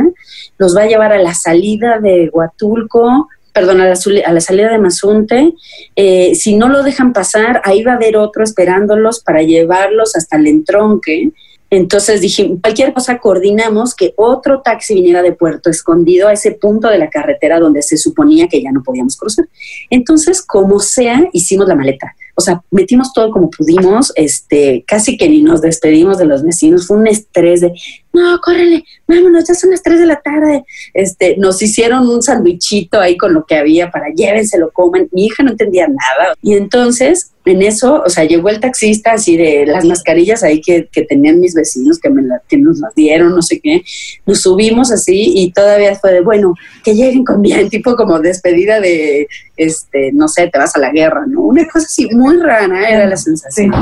los 0.58 0.76
va 0.76 0.82
a 0.82 0.86
llevar 0.86 1.12
a 1.12 1.22
la 1.22 1.34
salida 1.34 1.98
de 2.00 2.30
Huatulco, 2.32 3.28
perdón, 3.52 3.80
a 3.80 3.86
la, 3.86 3.94
a 4.26 4.32
la 4.32 4.40
salida 4.40 4.70
de 4.70 4.78
Mazunte, 4.78 5.52
eh, 5.96 6.34
si 6.34 6.56
no 6.56 6.68
lo 6.68 6.82
dejan 6.82 7.12
pasar, 7.12 7.60
ahí 7.64 7.82
va 7.82 7.92
a 7.92 7.96
haber 7.96 8.16
otro 8.16 8.42
esperándolos 8.42 9.20
para 9.20 9.42
llevarlos 9.42 10.16
hasta 10.16 10.36
el 10.36 10.46
entronque. 10.46 11.30
Entonces 11.70 12.20
dije, 12.20 12.50
cualquier 12.60 12.92
cosa 12.92 13.18
coordinamos 13.18 13.94
que 13.94 14.12
otro 14.16 14.60
taxi 14.60 14.94
viniera 14.94 15.22
de 15.22 15.32
Puerto 15.32 15.70
Escondido 15.70 16.28
a 16.28 16.34
ese 16.34 16.52
punto 16.52 16.88
de 16.88 16.98
la 16.98 17.08
carretera 17.08 17.58
donde 17.58 17.82
se 17.82 17.96
suponía 17.96 18.46
que 18.48 18.62
ya 18.62 18.72
no 18.72 18.82
podíamos 18.82 19.16
cruzar. 19.16 19.46
Entonces, 19.88 20.42
como 20.42 20.80
sea, 20.80 21.22
hicimos 21.32 21.66
la 21.66 21.74
maleta. 21.74 22.14
O 22.34 22.40
sea, 22.40 22.62
metimos 22.70 23.12
todo 23.12 23.30
como 23.30 23.50
pudimos, 23.50 24.12
este, 24.16 24.84
casi 24.86 25.16
que 25.16 25.28
ni 25.28 25.42
nos 25.42 25.60
despedimos 25.60 26.18
de 26.18 26.24
los 26.24 26.42
vecinos, 26.42 26.86
fue 26.86 26.96
un 26.96 27.06
estrés 27.06 27.60
de, 27.60 27.72
no, 28.12 28.38
córrele, 28.40 28.84
vámonos, 29.06 29.44
ya 29.48 29.54
son 29.54 29.70
las 29.70 29.82
3 29.82 30.00
de 30.00 30.06
la 30.06 30.20
tarde. 30.20 30.64
Este, 30.92 31.36
nos 31.38 31.62
hicieron 31.62 32.06
un 32.08 32.22
sandwichito 32.22 33.00
ahí 33.00 33.16
con 33.16 33.32
lo 33.32 33.46
que 33.46 33.56
había 33.56 33.90
para 33.90 34.12
llévenselo, 34.14 34.70
coman. 34.70 35.08
Mi 35.12 35.26
hija 35.26 35.42
no 35.42 35.52
entendía 35.52 35.88
nada. 35.88 36.34
Y 36.42 36.52
entonces, 36.52 37.32
en 37.46 37.62
eso, 37.62 38.02
o 38.04 38.10
sea, 38.10 38.24
llegó 38.24 38.50
el 38.50 38.60
taxista 38.60 39.12
así 39.12 39.38
de 39.38 39.64
las 39.64 39.86
mascarillas 39.86 40.42
ahí 40.42 40.60
que, 40.60 40.88
que 40.92 41.02
tenían 41.02 41.40
mis 41.40 41.54
vecinos 41.54 41.98
que, 41.98 42.10
me 42.10 42.22
que 42.48 42.58
nos 42.58 42.80
las 42.80 42.94
dieron, 42.94 43.34
no 43.34 43.40
sé 43.40 43.60
qué. 43.60 43.82
Nos 44.26 44.42
subimos 44.42 44.92
así 44.92 45.32
y 45.34 45.50
todavía 45.52 45.94
fue 45.94 46.12
de, 46.12 46.20
bueno, 46.20 46.54
que 46.84 46.94
lleguen 46.94 47.24
con 47.24 47.40
bien, 47.40 47.68
tipo 47.70 47.96
como 47.96 48.20
despedida 48.20 48.78
de, 48.78 49.26
este, 49.56 50.12
no 50.12 50.28
sé, 50.28 50.48
te 50.48 50.58
vas 50.58 50.74
a 50.76 50.80
la 50.80 50.90
guerra, 50.90 51.24
¿no? 51.26 51.42
Una 51.42 51.66
cosa 51.68 51.86
así 51.86 52.08
muy 52.14 52.38
rara 52.38 52.88
era 52.88 53.06
la 53.06 53.16
sensación. 53.16 53.72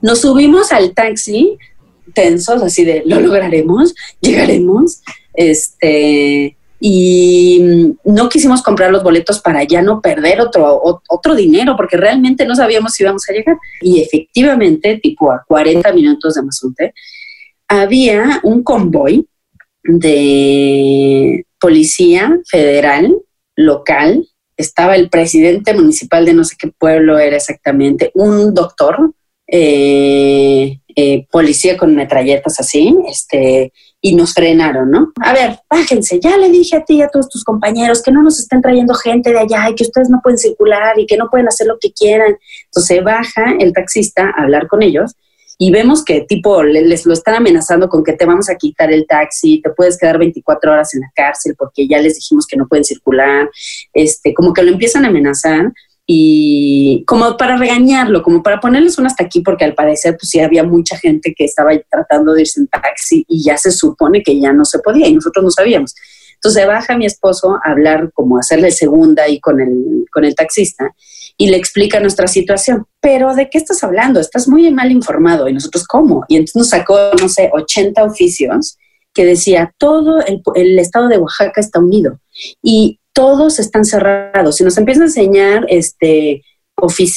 Nos 0.00 0.20
subimos 0.20 0.72
al 0.72 0.92
taxi 0.94 1.58
tensos, 2.14 2.62
así 2.62 2.84
de, 2.84 3.02
¿lo 3.06 3.20
lograremos? 3.20 3.94
¿Llegaremos? 4.20 5.02
Este, 5.34 6.56
y 6.80 7.94
no 8.04 8.28
quisimos 8.28 8.62
comprar 8.62 8.90
los 8.90 9.02
boletos 9.02 9.40
para 9.40 9.64
ya 9.64 9.82
no 9.82 10.00
perder 10.00 10.40
otro, 10.40 10.80
otro 11.08 11.34
dinero, 11.34 11.76
porque 11.76 11.96
realmente 11.96 12.46
no 12.46 12.56
sabíamos 12.56 12.94
si 12.94 13.02
íbamos 13.02 13.28
a 13.28 13.32
llegar. 13.32 13.56
Y 13.82 14.00
efectivamente, 14.00 14.98
tipo 15.02 15.30
a 15.30 15.44
40 15.46 15.92
minutos 15.92 16.34
de 16.34 16.42
Mazunte, 16.42 16.94
había 17.68 18.40
un 18.42 18.62
convoy 18.62 19.26
de 19.84 21.44
policía 21.60 22.38
federal, 22.48 23.14
local, 23.56 24.26
estaba 24.60 24.96
el 24.96 25.08
presidente 25.08 25.74
municipal 25.74 26.24
de 26.24 26.34
no 26.34 26.44
sé 26.44 26.56
qué 26.58 26.68
pueblo 26.68 27.18
era 27.18 27.36
exactamente, 27.36 28.10
un 28.14 28.54
doctor, 28.54 29.12
eh, 29.46 30.78
eh, 30.94 31.26
policía 31.30 31.76
con 31.76 31.94
metralletas 31.94 32.60
así, 32.60 32.96
este, 33.08 33.72
y 34.00 34.14
nos 34.14 34.32
frenaron, 34.32 34.90
¿no? 34.90 35.12
A 35.20 35.32
ver, 35.32 35.58
bájense, 35.68 36.20
ya 36.20 36.36
le 36.36 36.48
dije 36.48 36.76
a 36.76 36.84
ti 36.84 36.96
y 36.96 37.02
a 37.02 37.08
todos 37.08 37.28
tus 37.28 37.44
compañeros 37.44 38.02
que 38.02 38.12
no 38.12 38.22
nos 38.22 38.38
estén 38.38 38.62
trayendo 38.62 38.94
gente 38.94 39.30
de 39.30 39.38
allá 39.38 39.68
y 39.68 39.74
que 39.74 39.84
ustedes 39.84 40.08
no 40.08 40.20
pueden 40.22 40.38
circular 40.38 40.98
y 40.98 41.06
que 41.06 41.16
no 41.16 41.28
pueden 41.30 41.48
hacer 41.48 41.66
lo 41.66 41.78
que 41.78 41.92
quieran. 41.92 42.36
Entonces 42.66 43.04
baja 43.04 43.54
el 43.58 43.72
taxista 43.72 44.32
a 44.36 44.42
hablar 44.42 44.68
con 44.68 44.82
ellos 44.82 45.14
y 45.62 45.70
vemos 45.70 46.02
que 46.02 46.22
tipo 46.22 46.62
les 46.62 47.04
lo 47.04 47.12
están 47.12 47.34
amenazando 47.34 47.90
con 47.90 48.02
que 48.02 48.14
te 48.14 48.24
vamos 48.24 48.48
a 48.48 48.54
quitar 48.54 48.90
el 48.90 49.06
taxi, 49.06 49.60
te 49.60 49.68
puedes 49.68 49.98
quedar 49.98 50.16
24 50.16 50.72
horas 50.72 50.94
en 50.94 51.02
la 51.02 51.12
cárcel 51.14 51.54
porque 51.54 51.86
ya 51.86 52.00
les 52.00 52.14
dijimos 52.14 52.46
que 52.46 52.56
no 52.56 52.66
pueden 52.66 52.82
circular, 52.82 53.50
este, 53.92 54.32
como 54.32 54.54
que 54.54 54.62
lo 54.62 54.72
empiezan 54.72 55.04
a 55.04 55.08
amenazar 55.08 55.70
y 56.06 57.04
como 57.06 57.36
para 57.36 57.58
regañarlo, 57.58 58.22
como 58.22 58.42
para 58.42 58.58
ponerles 58.58 58.96
un 58.96 59.04
hasta 59.04 59.22
aquí, 59.22 59.42
porque 59.42 59.66
al 59.66 59.74
parecer 59.74 60.16
pues 60.18 60.30
sí 60.30 60.40
había 60.40 60.64
mucha 60.64 60.96
gente 60.96 61.34
que 61.36 61.44
estaba 61.44 61.72
tratando 61.90 62.32
de 62.32 62.40
irse 62.40 62.58
en 62.58 62.66
taxi 62.68 63.26
y 63.28 63.44
ya 63.44 63.58
se 63.58 63.70
supone 63.70 64.22
que 64.22 64.40
ya 64.40 64.54
no 64.54 64.64
se 64.64 64.78
podía 64.78 65.08
y 65.08 65.14
nosotros 65.14 65.44
no 65.44 65.50
sabíamos. 65.50 65.94
Entonces 66.42 66.66
baja 66.66 66.96
mi 66.96 67.04
esposo 67.04 67.58
a 67.62 67.70
hablar, 67.70 68.10
como 68.14 68.38
hacerle 68.38 68.70
segunda 68.70 69.24
ahí 69.24 69.38
con 69.40 69.60
el, 69.60 70.06
con 70.10 70.24
el 70.24 70.34
taxista 70.34 70.94
y 71.36 71.48
le 71.48 71.58
explica 71.58 72.00
nuestra 72.00 72.26
situación. 72.28 72.86
Pero 72.98 73.34
¿de 73.34 73.50
qué 73.50 73.58
estás 73.58 73.84
hablando? 73.84 74.20
Estás 74.20 74.48
muy 74.48 74.70
mal 74.72 74.90
informado. 74.90 75.48
Y 75.48 75.52
nosotros, 75.52 75.86
¿cómo? 75.86 76.24
Y 76.28 76.36
entonces 76.36 76.56
nos 76.56 76.68
sacó, 76.68 76.96
no 77.20 77.28
sé, 77.28 77.50
80 77.52 78.02
oficios 78.04 78.78
que 79.12 79.26
decía, 79.26 79.74
todo 79.76 80.20
el, 80.20 80.40
el 80.54 80.78
estado 80.78 81.08
de 81.08 81.18
Oaxaca 81.18 81.60
está 81.60 81.78
unido. 81.78 82.18
Y 82.62 83.00
todos 83.12 83.58
están 83.58 83.84
cerrados. 83.84 84.56
Si 84.56 84.64
nos 84.64 84.78
empiezan 84.78 85.02
a 85.02 85.06
enseñar 85.06 85.66
este, 85.68 86.42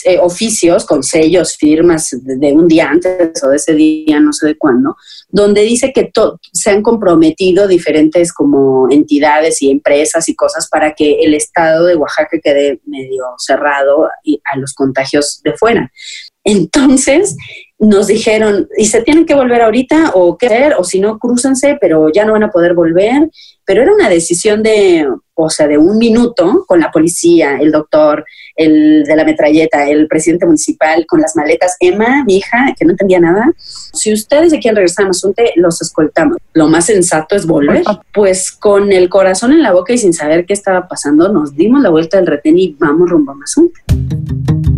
eh, 0.05 0.19
oficios 0.19 0.85
con 0.85 1.03
sellos, 1.03 1.55
firmas 1.55 2.09
de, 2.11 2.53
un 2.53 2.67
día 2.67 2.89
antes 2.89 3.43
o 3.43 3.49
de 3.49 3.55
ese 3.55 3.73
día, 3.73 4.19
no 4.19 4.33
sé 4.33 4.47
de 4.47 4.57
cuándo, 4.57 4.95
donde 5.29 5.61
dice 5.61 5.91
que 5.93 6.11
se 6.51 6.69
han 6.69 6.81
comprometido 6.81 7.67
diferentes 7.67 8.33
como 8.33 8.87
entidades 8.89 9.61
y 9.61 9.71
empresas 9.71 10.27
y 10.29 10.35
cosas 10.35 10.67
para 10.69 10.93
que 10.93 11.19
el 11.23 11.33
estado 11.33 11.85
de 11.85 11.95
Oaxaca 11.95 12.37
quede 12.43 12.79
medio 12.85 13.25
cerrado 13.37 14.05
a 14.05 14.57
los 14.57 14.73
contagios 14.73 15.41
de 15.43 15.53
fuera. 15.53 15.91
Entonces 16.43 17.35
nos 17.83 18.07
dijeron, 18.07 18.67
y 18.77 18.85
se 18.85 19.01
tienen 19.01 19.25
que 19.25 19.35
volver 19.35 19.61
ahorita 19.61 20.11
o 20.13 20.37
qué 20.37 20.47
hacer, 20.47 20.75
o 20.77 20.83
si 20.83 20.99
no, 20.99 21.19
crúcense, 21.19 21.77
pero 21.79 22.09
ya 22.11 22.25
no 22.25 22.33
van 22.33 22.43
a 22.43 22.51
poder 22.51 22.73
volver. 22.73 23.29
Pero 23.65 23.81
era 23.81 23.93
una 23.93 24.09
decisión 24.09 24.61
de, 24.61 25.07
o 25.35 25.49
sea, 25.49 25.67
de 25.67 25.77
un 25.77 25.97
minuto 25.97 26.65
con 26.67 26.79
la 26.79 26.91
policía, 26.91 27.57
el 27.59 27.71
doctor, 27.71 28.25
el 28.55 29.03
de 29.03 29.15
la 29.15 29.23
metralleta, 29.23 29.89
el 29.89 30.07
presidente 30.07 30.45
municipal, 30.45 31.05
con 31.07 31.21
las 31.21 31.35
maletas. 31.35 31.75
Emma, 31.79 32.23
mi 32.25 32.37
hija, 32.37 32.73
que 32.77 32.85
no 32.85 32.91
entendía 32.91 33.19
nada, 33.19 33.51
si 33.57 34.11
ustedes 34.11 34.51
se 34.51 34.59
quieren 34.59 34.75
regresar 34.75 35.05
a 35.05 35.07
Mazunte, 35.09 35.53
los 35.55 35.81
escoltamos. 35.81 36.37
Lo 36.53 36.67
más 36.67 36.85
sensato 36.85 37.35
es 37.35 37.45
volver. 37.45 37.83
Pues 38.13 38.51
con 38.51 38.91
el 38.91 39.09
corazón 39.09 39.53
en 39.53 39.63
la 39.63 39.71
boca 39.71 39.93
y 39.93 39.97
sin 39.97 40.13
saber 40.13 40.45
qué 40.45 40.53
estaba 40.53 40.87
pasando, 40.87 41.31
nos 41.31 41.55
dimos 41.55 41.81
la 41.81 41.89
vuelta 41.89 42.17
del 42.17 42.27
retén 42.27 42.57
y 42.57 42.75
vamos 42.79 43.09
rumbo 43.09 43.31
a 43.31 43.35
Mazunte. 43.35 44.72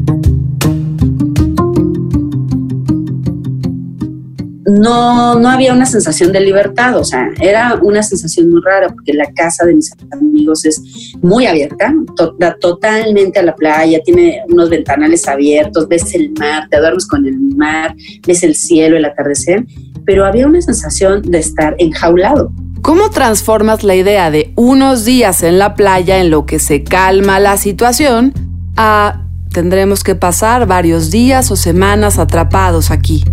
No, 4.66 5.40
no 5.40 5.50
había 5.50 5.74
una 5.74 5.86
sensación 5.86 6.32
de 6.32 6.40
libertad, 6.40 6.98
o 6.98 7.04
sea, 7.04 7.30
era 7.40 7.80
una 7.82 8.02
sensación 8.02 8.50
muy 8.50 8.62
rara 8.64 8.90
porque 8.90 9.14
la 9.14 9.32
casa 9.34 9.66
de 9.66 9.76
mis 9.76 9.92
amigos 10.12 10.66
es 10.66 10.82
muy 11.22 11.46
abierta, 11.46 11.94
da 12.40 12.56
totalmente 12.60 13.40
a 13.40 13.44
la 13.44 13.56
playa, 13.56 14.00
tiene 14.04 14.42
unos 14.50 14.70
ventanales 14.70 15.28
abiertos, 15.28 15.88
ves 15.88 16.14
el 16.16 16.32
mar, 16.40 16.68
te 16.70 16.80
duermes 16.80 17.08
con 17.08 17.26
el 17.26 17.38
mar, 17.56 17.96
ves 18.26 18.44
el 18.44 18.56
cielo, 18.56 18.98
el 18.98 19.06
atardecer, 19.06 19.66
pero 20.04 20.26
había 20.26 20.48
una 20.48 20.62
sensación 20.62 21.22
de 21.22 21.40
estar 21.40 21.76
enjaulado. 21.78 22.52
¿Cómo 22.82 23.10
transformas 23.10 23.84
la 23.84 23.96
idea 23.96 24.30
de 24.32 24.52
unos 24.56 25.06
días 25.06 25.44
en 25.44 25.60
la 25.60 25.76
playa 25.76 26.20
en 26.20 26.30
lo 26.30 26.46
que 26.46 26.60
se 26.60 26.84
calma 26.84 27.40
la 27.40 27.58
situación 27.58 28.34
a 28.78 29.22
tendremos 29.52 30.04
que 30.04 30.16
pasar 30.16 30.68
varios 30.68 31.12
días 31.12 31.50
o 31.50 31.56
semanas 31.56 32.20
atrapados 32.20 32.92
aquí? 32.92 33.24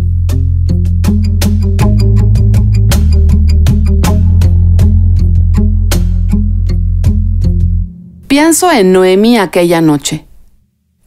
Pienso 8.35 8.71
en 8.71 8.93
Noemí 8.93 9.37
aquella 9.37 9.79
noche. 9.79 10.25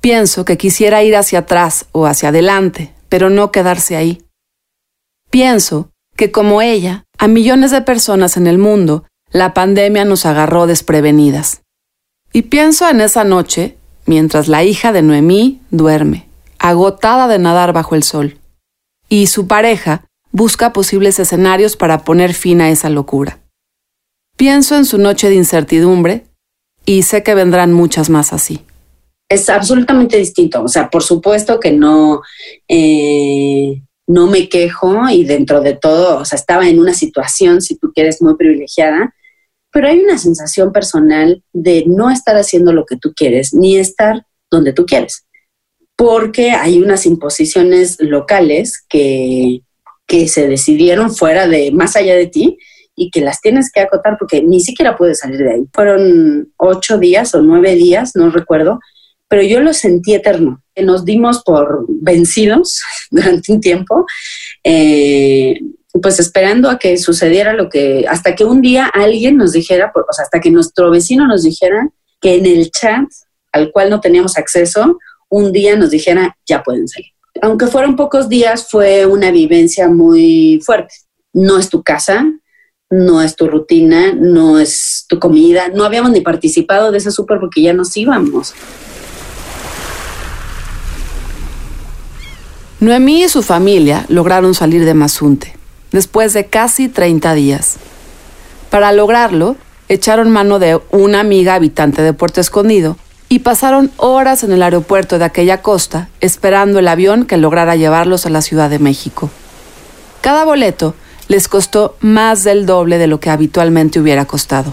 Pienso 0.00 0.44
que 0.44 0.56
quisiera 0.56 1.02
ir 1.02 1.16
hacia 1.16 1.40
atrás 1.40 1.86
o 1.90 2.06
hacia 2.06 2.28
adelante, 2.28 2.94
pero 3.08 3.30
no 3.30 3.50
quedarse 3.50 3.96
ahí. 3.96 4.22
Pienso 5.28 5.90
que 6.14 6.30
como 6.30 6.62
ella, 6.62 7.02
a 7.18 7.26
millones 7.26 7.72
de 7.72 7.82
personas 7.82 8.36
en 8.36 8.46
el 8.46 8.58
mundo, 8.58 9.08
la 9.32 9.54
pandemia 9.54 10.04
nos 10.04 10.24
agarró 10.24 10.68
desprevenidas. 10.68 11.62
Y 12.32 12.42
pienso 12.42 12.88
en 12.88 13.00
esa 13.00 13.24
noche, 13.24 13.76
mientras 14.04 14.46
la 14.46 14.62
hija 14.62 14.92
de 14.92 15.02
Noemí 15.02 15.60
duerme, 15.72 16.28
agotada 16.60 17.26
de 17.26 17.40
nadar 17.40 17.72
bajo 17.72 17.96
el 17.96 18.04
sol, 18.04 18.38
y 19.08 19.26
su 19.26 19.48
pareja 19.48 20.04
busca 20.30 20.72
posibles 20.72 21.18
escenarios 21.18 21.76
para 21.76 22.04
poner 22.04 22.34
fin 22.34 22.60
a 22.60 22.70
esa 22.70 22.88
locura. 22.88 23.40
Pienso 24.36 24.76
en 24.76 24.84
su 24.84 24.98
noche 24.98 25.28
de 25.28 25.34
incertidumbre 25.34 26.26
y 26.86 27.02
sé 27.02 27.22
que 27.22 27.34
vendrán 27.34 27.72
muchas 27.72 28.08
más 28.08 28.32
así. 28.32 28.60
Es 29.28 29.50
absolutamente 29.50 30.16
distinto. 30.16 30.62
O 30.62 30.68
sea, 30.68 30.88
por 30.88 31.02
supuesto 31.02 31.58
que 31.58 31.72
no, 31.72 32.22
eh, 32.68 33.82
no 34.06 34.28
me 34.28 34.48
quejo 34.48 35.08
y 35.10 35.24
dentro 35.24 35.60
de 35.60 35.74
todo, 35.74 36.18
o 36.18 36.24
sea, 36.24 36.36
estaba 36.38 36.68
en 36.68 36.78
una 36.78 36.94
situación, 36.94 37.60
si 37.60 37.76
tú 37.76 37.92
quieres, 37.92 38.22
muy 38.22 38.36
privilegiada, 38.36 39.14
pero 39.72 39.88
hay 39.88 39.98
una 39.98 40.16
sensación 40.16 40.72
personal 40.72 41.42
de 41.52 41.84
no 41.86 42.10
estar 42.10 42.36
haciendo 42.36 42.72
lo 42.72 42.86
que 42.86 42.96
tú 42.96 43.12
quieres, 43.14 43.52
ni 43.52 43.76
estar 43.76 44.24
donde 44.50 44.72
tú 44.72 44.86
quieres, 44.86 45.26
porque 45.96 46.52
hay 46.52 46.80
unas 46.80 47.04
imposiciones 47.04 47.96
locales 48.00 48.84
que, 48.88 49.62
que 50.06 50.28
se 50.28 50.46
decidieron 50.46 51.14
fuera 51.14 51.48
de, 51.48 51.72
más 51.72 51.96
allá 51.96 52.14
de 52.14 52.28
ti, 52.28 52.58
y 52.96 53.10
que 53.10 53.20
las 53.20 53.40
tienes 53.40 53.70
que 53.70 53.80
acotar 53.80 54.16
porque 54.18 54.42
ni 54.42 54.60
siquiera 54.60 54.96
puedes 54.96 55.18
salir 55.20 55.38
de 55.38 55.52
ahí. 55.52 55.62
Fueron 55.72 56.52
ocho 56.56 56.98
días 56.98 57.34
o 57.34 57.42
nueve 57.42 57.74
días, 57.74 58.12
no 58.16 58.30
recuerdo, 58.30 58.80
pero 59.28 59.42
yo 59.42 59.60
lo 59.60 59.74
sentí 59.74 60.14
eterno. 60.14 60.62
Nos 60.82 61.04
dimos 61.04 61.42
por 61.44 61.84
vencidos 61.88 62.80
durante 63.10 63.52
un 63.52 63.60
tiempo, 63.60 64.06
eh, 64.64 65.60
pues 66.02 66.18
esperando 66.18 66.68
a 66.70 66.78
que 66.78 66.96
sucediera 66.96 67.52
lo 67.52 67.68
que, 67.68 68.06
hasta 68.08 68.34
que 68.34 68.44
un 68.44 68.60
día 68.60 68.86
alguien 68.86 69.36
nos 69.36 69.52
dijera, 69.52 69.92
o 69.94 70.12
sea, 70.12 70.24
hasta 70.24 70.40
que 70.40 70.50
nuestro 70.50 70.90
vecino 70.90 71.26
nos 71.26 71.42
dijera 71.42 71.88
que 72.20 72.36
en 72.36 72.46
el 72.46 72.70
chat 72.70 73.04
al 73.52 73.72
cual 73.72 73.88
no 73.88 74.00
teníamos 74.00 74.36
acceso, 74.36 74.98
un 75.28 75.52
día 75.52 75.76
nos 75.76 75.90
dijera, 75.90 76.36
ya 76.46 76.62
pueden 76.62 76.86
salir. 76.88 77.10
Aunque 77.42 77.66
fueron 77.66 77.96
pocos 77.96 78.28
días, 78.28 78.68
fue 78.70 79.06
una 79.06 79.30
vivencia 79.30 79.88
muy 79.88 80.60
fuerte. 80.64 80.94
No 81.32 81.58
es 81.58 81.68
tu 81.68 81.82
casa, 81.82 82.26
no 82.90 83.20
es 83.20 83.34
tu 83.34 83.48
rutina, 83.48 84.12
no 84.14 84.58
es 84.58 85.06
tu 85.08 85.18
comida. 85.18 85.68
No 85.74 85.84
habíamos 85.84 86.12
ni 86.12 86.20
participado 86.20 86.92
de 86.92 86.98
ese 86.98 87.10
súper 87.10 87.40
porque 87.40 87.62
ya 87.62 87.72
nos 87.72 87.96
íbamos. 87.96 88.54
Noemí 92.78 93.24
y 93.24 93.28
su 93.28 93.42
familia 93.42 94.04
lograron 94.08 94.54
salir 94.54 94.84
de 94.84 94.94
Mazunte, 94.94 95.56
después 95.92 96.32
de 96.34 96.46
casi 96.46 96.88
30 96.88 97.34
días. 97.34 97.76
Para 98.70 98.92
lograrlo, 98.92 99.56
echaron 99.88 100.30
mano 100.30 100.58
de 100.58 100.78
una 100.90 101.20
amiga 101.20 101.54
habitante 101.54 102.02
de 102.02 102.12
Puerto 102.12 102.40
Escondido 102.40 102.96
y 103.28 103.40
pasaron 103.40 103.90
horas 103.96 104.44
en 104.44 104.52
el 104.52 104.62
aeropuerto 104.62 105.18
de 105.18 105.24
aquella 105.24 105.62
costa 105.62 106.08
esperando 106.20 106.78
el 106.78 106.86
avión 106.86 107.24
que 107.24 107.38
lograra 107.38 107.74
llevarlos 107.74 108.26
a 108.26 108.30
la 108.30 108.42
Ciudad 108.42 108.70
de 108.70 108.78
México. 108.78 109.30
Cada 110.20 110.44
boleto 110.44 110.94
les 111.28 111.48
costó 111.48 111.96
más 112.00 112.44
del 112.44 112.66
doble 112.66 112.98
de 112.98 113.06
lo 113.06 113.20
que 113.20 113.30
habitualmente 113.30 114.00
hubiera 114.00 114.24
costado. 114.24 114.72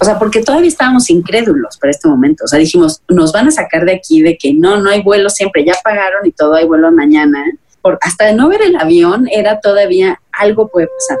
O 0.00 0.04
sea, 0.04 0.18
porque 0.18 0.42
todavía 0.42 0.68
estábamos 0.68 1.10
incrédulos 1.10 1.76
para 1.76 1.90
este 1.90 2.08
momento. 2.08 2.44
O 2.44 2.48
sea, 2.48 2.58
dijimos, 2.58 3.02
nos 3.08 3.32
van 3.32 3.48
a 3.48 3.50
sacar 3.50 3.84
de 3.84 3.92
aquí 3.92 4.22
de 4.22 4.38
que 4.38 4.54
no, 4.54 4.78
no 4.78 4.88
hay 4.88 5.02
vuelo 5.02 5.28
siempre, 5.28 5.64
ya 5.64 5.74
pagaron 5.84 6.24
y 6.24 6.32
todo 6.32 6.54
hay 6.54 6.66
vuelo 6.66 6.90
mañana. 6.90 7.44
Por, 7.82 7.98
hasta 8.00 8.32
no 8.32 8.48
ver 8.48 8.62
el 8.62 8.76
avión 8.76 9.28
era 9.30 9.60
todavía 9.60 10.20
algo 10.32 10.68
puede 10.68 10.88
pasar. 10.88 11.18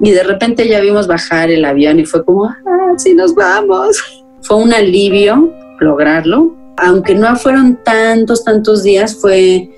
Y 0.00 0.10
de 0.12 0.22
repente 0.22 0.68
ya 0.68 0.80
vimos 0.80 1.08
bajar 1.08 1.50
el 1.50 1.64
avión 1.64 1.98
y 1.98 2.04
fue 2.04 2.24
como, 2.24 2.44
ah, 2.44 2.92
sí 2.98 3.14
nos 3.14 3.34
vamos. 3.34 4.22
Fue 4.42 4.58
un 4.58 4.72
alivio 4.72 5.52
lograrlo. 5.80 6.54
Aunque 6.76 7.16
no 7.16 7.34
fueron 7.34 7.82
tantos, 7.82 8.44
tantos 8.44 8.84
días, 8.84 9.16
fue, 9.20 9.75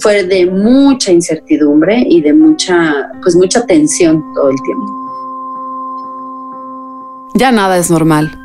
fue 0.00 0.24
de 0.24 0.46
mucha 0.46 1.12
incertidumbre 1.12 2.04
y 2.08 2.20
de 2.20 2.32
mucha, 2.32 3.10
pues 3.22 3.36
mucha 3.36 3.64
tensión 3.66 4.22
todo 4.34 4.50
el 4.50 4.56
tiempo 4.64 5.02
ya 7.34 7.52
nada 7.52 7.78
es 7.78 7.90
normal. 7.90 8.38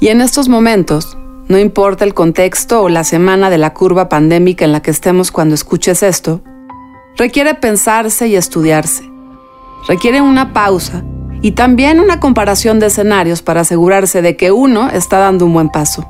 Y 0.00 0.08
en 0.08 0.20
estos 0.20 0.48
momentos, 0.48 1.16
no 1.48 1.58
importa 1.58 2.04
el 2.04 2.14
contexto 2.14 2.82
o 2.82 2.88
la 2.88 3.04
semana 3.04 3.50
de 3.50 3.58
la 3.58 3.72
curva 3.72 4.08
pandémica 4.08 4.64
en 4.64 4.72
la 4.72 4.80
que 4.80 4.90
estemos 4.90 5.30
cuando 5.30 5.54
escuches 5.54 6.02
esto, 6.02 6.40
requiere 7.16 7.54
pensarse 7.54 8.28
y 8.28 8.36
estudiarse. 8.36 9.04
Requiere 9.88 10.20
una 10.20 10.52
pausa 10.52 11.04
y 11.42 11.52
también 11.52 12.00
una 12.00 12.20
comparación 12.20 12.78
de 12.78 12.86
escenarios 12.86 13.42
para 13.42 13.62
asegurarse 13.62 14.22
de 14.22 14.36
que 14.36 14.52
uno 14.52 14.88
está 14.90 15.18
dando 15.18 15.46
un 15.46 15.54
buen 15.54 15.68
paso. 15.68 16.06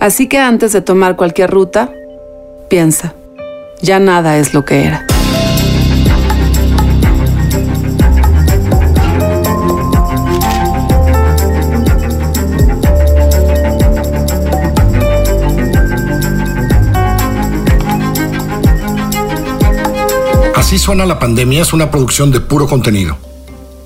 Así 0.00 0.28
que 0.28 0.38
antes 0.38 0.72
de 0.72 0.80
tomar 0.80 1.16
cualquier 1.16 1.50
ruta, 1.50 1.92
piensa, 2.68 3.14
ya 3.82 3.98
nada 3.98 4.38
es 4.38 4.54
lo 4.54 4.64
que 4.64 4.84
era. 4.84 5.06
Así 20.54 20.78
suena 20.78 21.04
la 21.04 21.18
pandemia 21.18 21.62
es 21.62 21.72
una 21.72 21.90
producción 21.90 22.30
de 22.30 22.40
puro 22.40 22.68
contenido. 22.68 23.18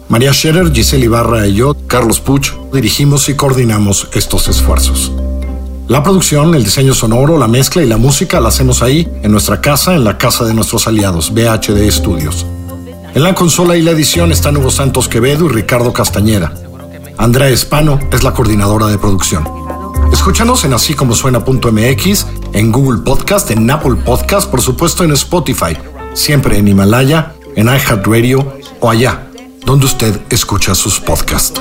María 0.08 0.34
Scherer, 0.34 0.70
Giselle 0.70 1.06
Ibarra 1.06 1.46
y 1.46 1.54
yo, 1.54 1.74
Carlos 1.86 2.20
Puch, 2.20 2.52
dirigimos 2.74 3.28
y 3.30 3.36
coordinamos 3.36 4.08
estos 4.12 4.48
esfuerzos. 4.48 5.10
La 5.88 6.02
producción, 6.02 6.54
el 6.54 6.64
diseño 6.64 6.94
sonoro, 6.94 7.38
la 7.38 7.48
mezcla 7.48 7.82
y 7.82 7.86
la 7.86 7.96
música 7.96 8.40
la 8.40 8.48
hacemos 8.48 8.82
ahí, 8.82 9.08
en 9.22 9.30
nuestra 9.30 9.60
casa, 9.60 9.94
en 9.94 10.04
la 10.04 10.18
casa 10.18 10.44
de 10.44 10.54
nuestros 10.54 10.86
aliados, 10.86 11.32
BHD 11.32 11.90
Studios. 11.90 12.46
En 13.14 13.22
la 13.22 13.34
consola 13.34 13.76
y 13.76 13.82
la 13.82 13.92
edición 13.92 14.32
están 14.32 14.56
Hugo 14.56 14.70
Santos 14.70 15.08
Quevedo 15.08 15.46
y 15.46 15.48
Ricardo 15.48 15.92
Castañeda. 15.92 16.54
Andrea 17.18 17.48
Espano 17.48 17.98
es 18.10 18.22
la 18.22 18.32
coordinadora 18.32 18.86
de 18.86 18.98
producción. 18.98 19.44
Escúchanos 20.12 20.64
en 20.64 20.72
así 20.72 20.94
como 20.94 21.14
en 22.52 22.72
Google 22.72 23.02
Podcast, 23.02 23.50
en 23.50 23.70
Apple 23.70 23.96
Podcast, 24.04 24.50
por 24.50 24.60
supuesto 24.60 25.04
en 25.04 25.12
Spotify 25.12 25.76
siempre 26.14 26.58
en 26.58 26.68
Himalaya, 26.68 27.34
en 27.56 27.66
iHeartRadio 27.66 28.54
o 28.80 28.90
allá, 28.90 29.28
donde 29.66 29.86
usted 29.86 30.20
escucha 30.30 30.74
sus 30.74 31.00
podcasts. 31.00 31.60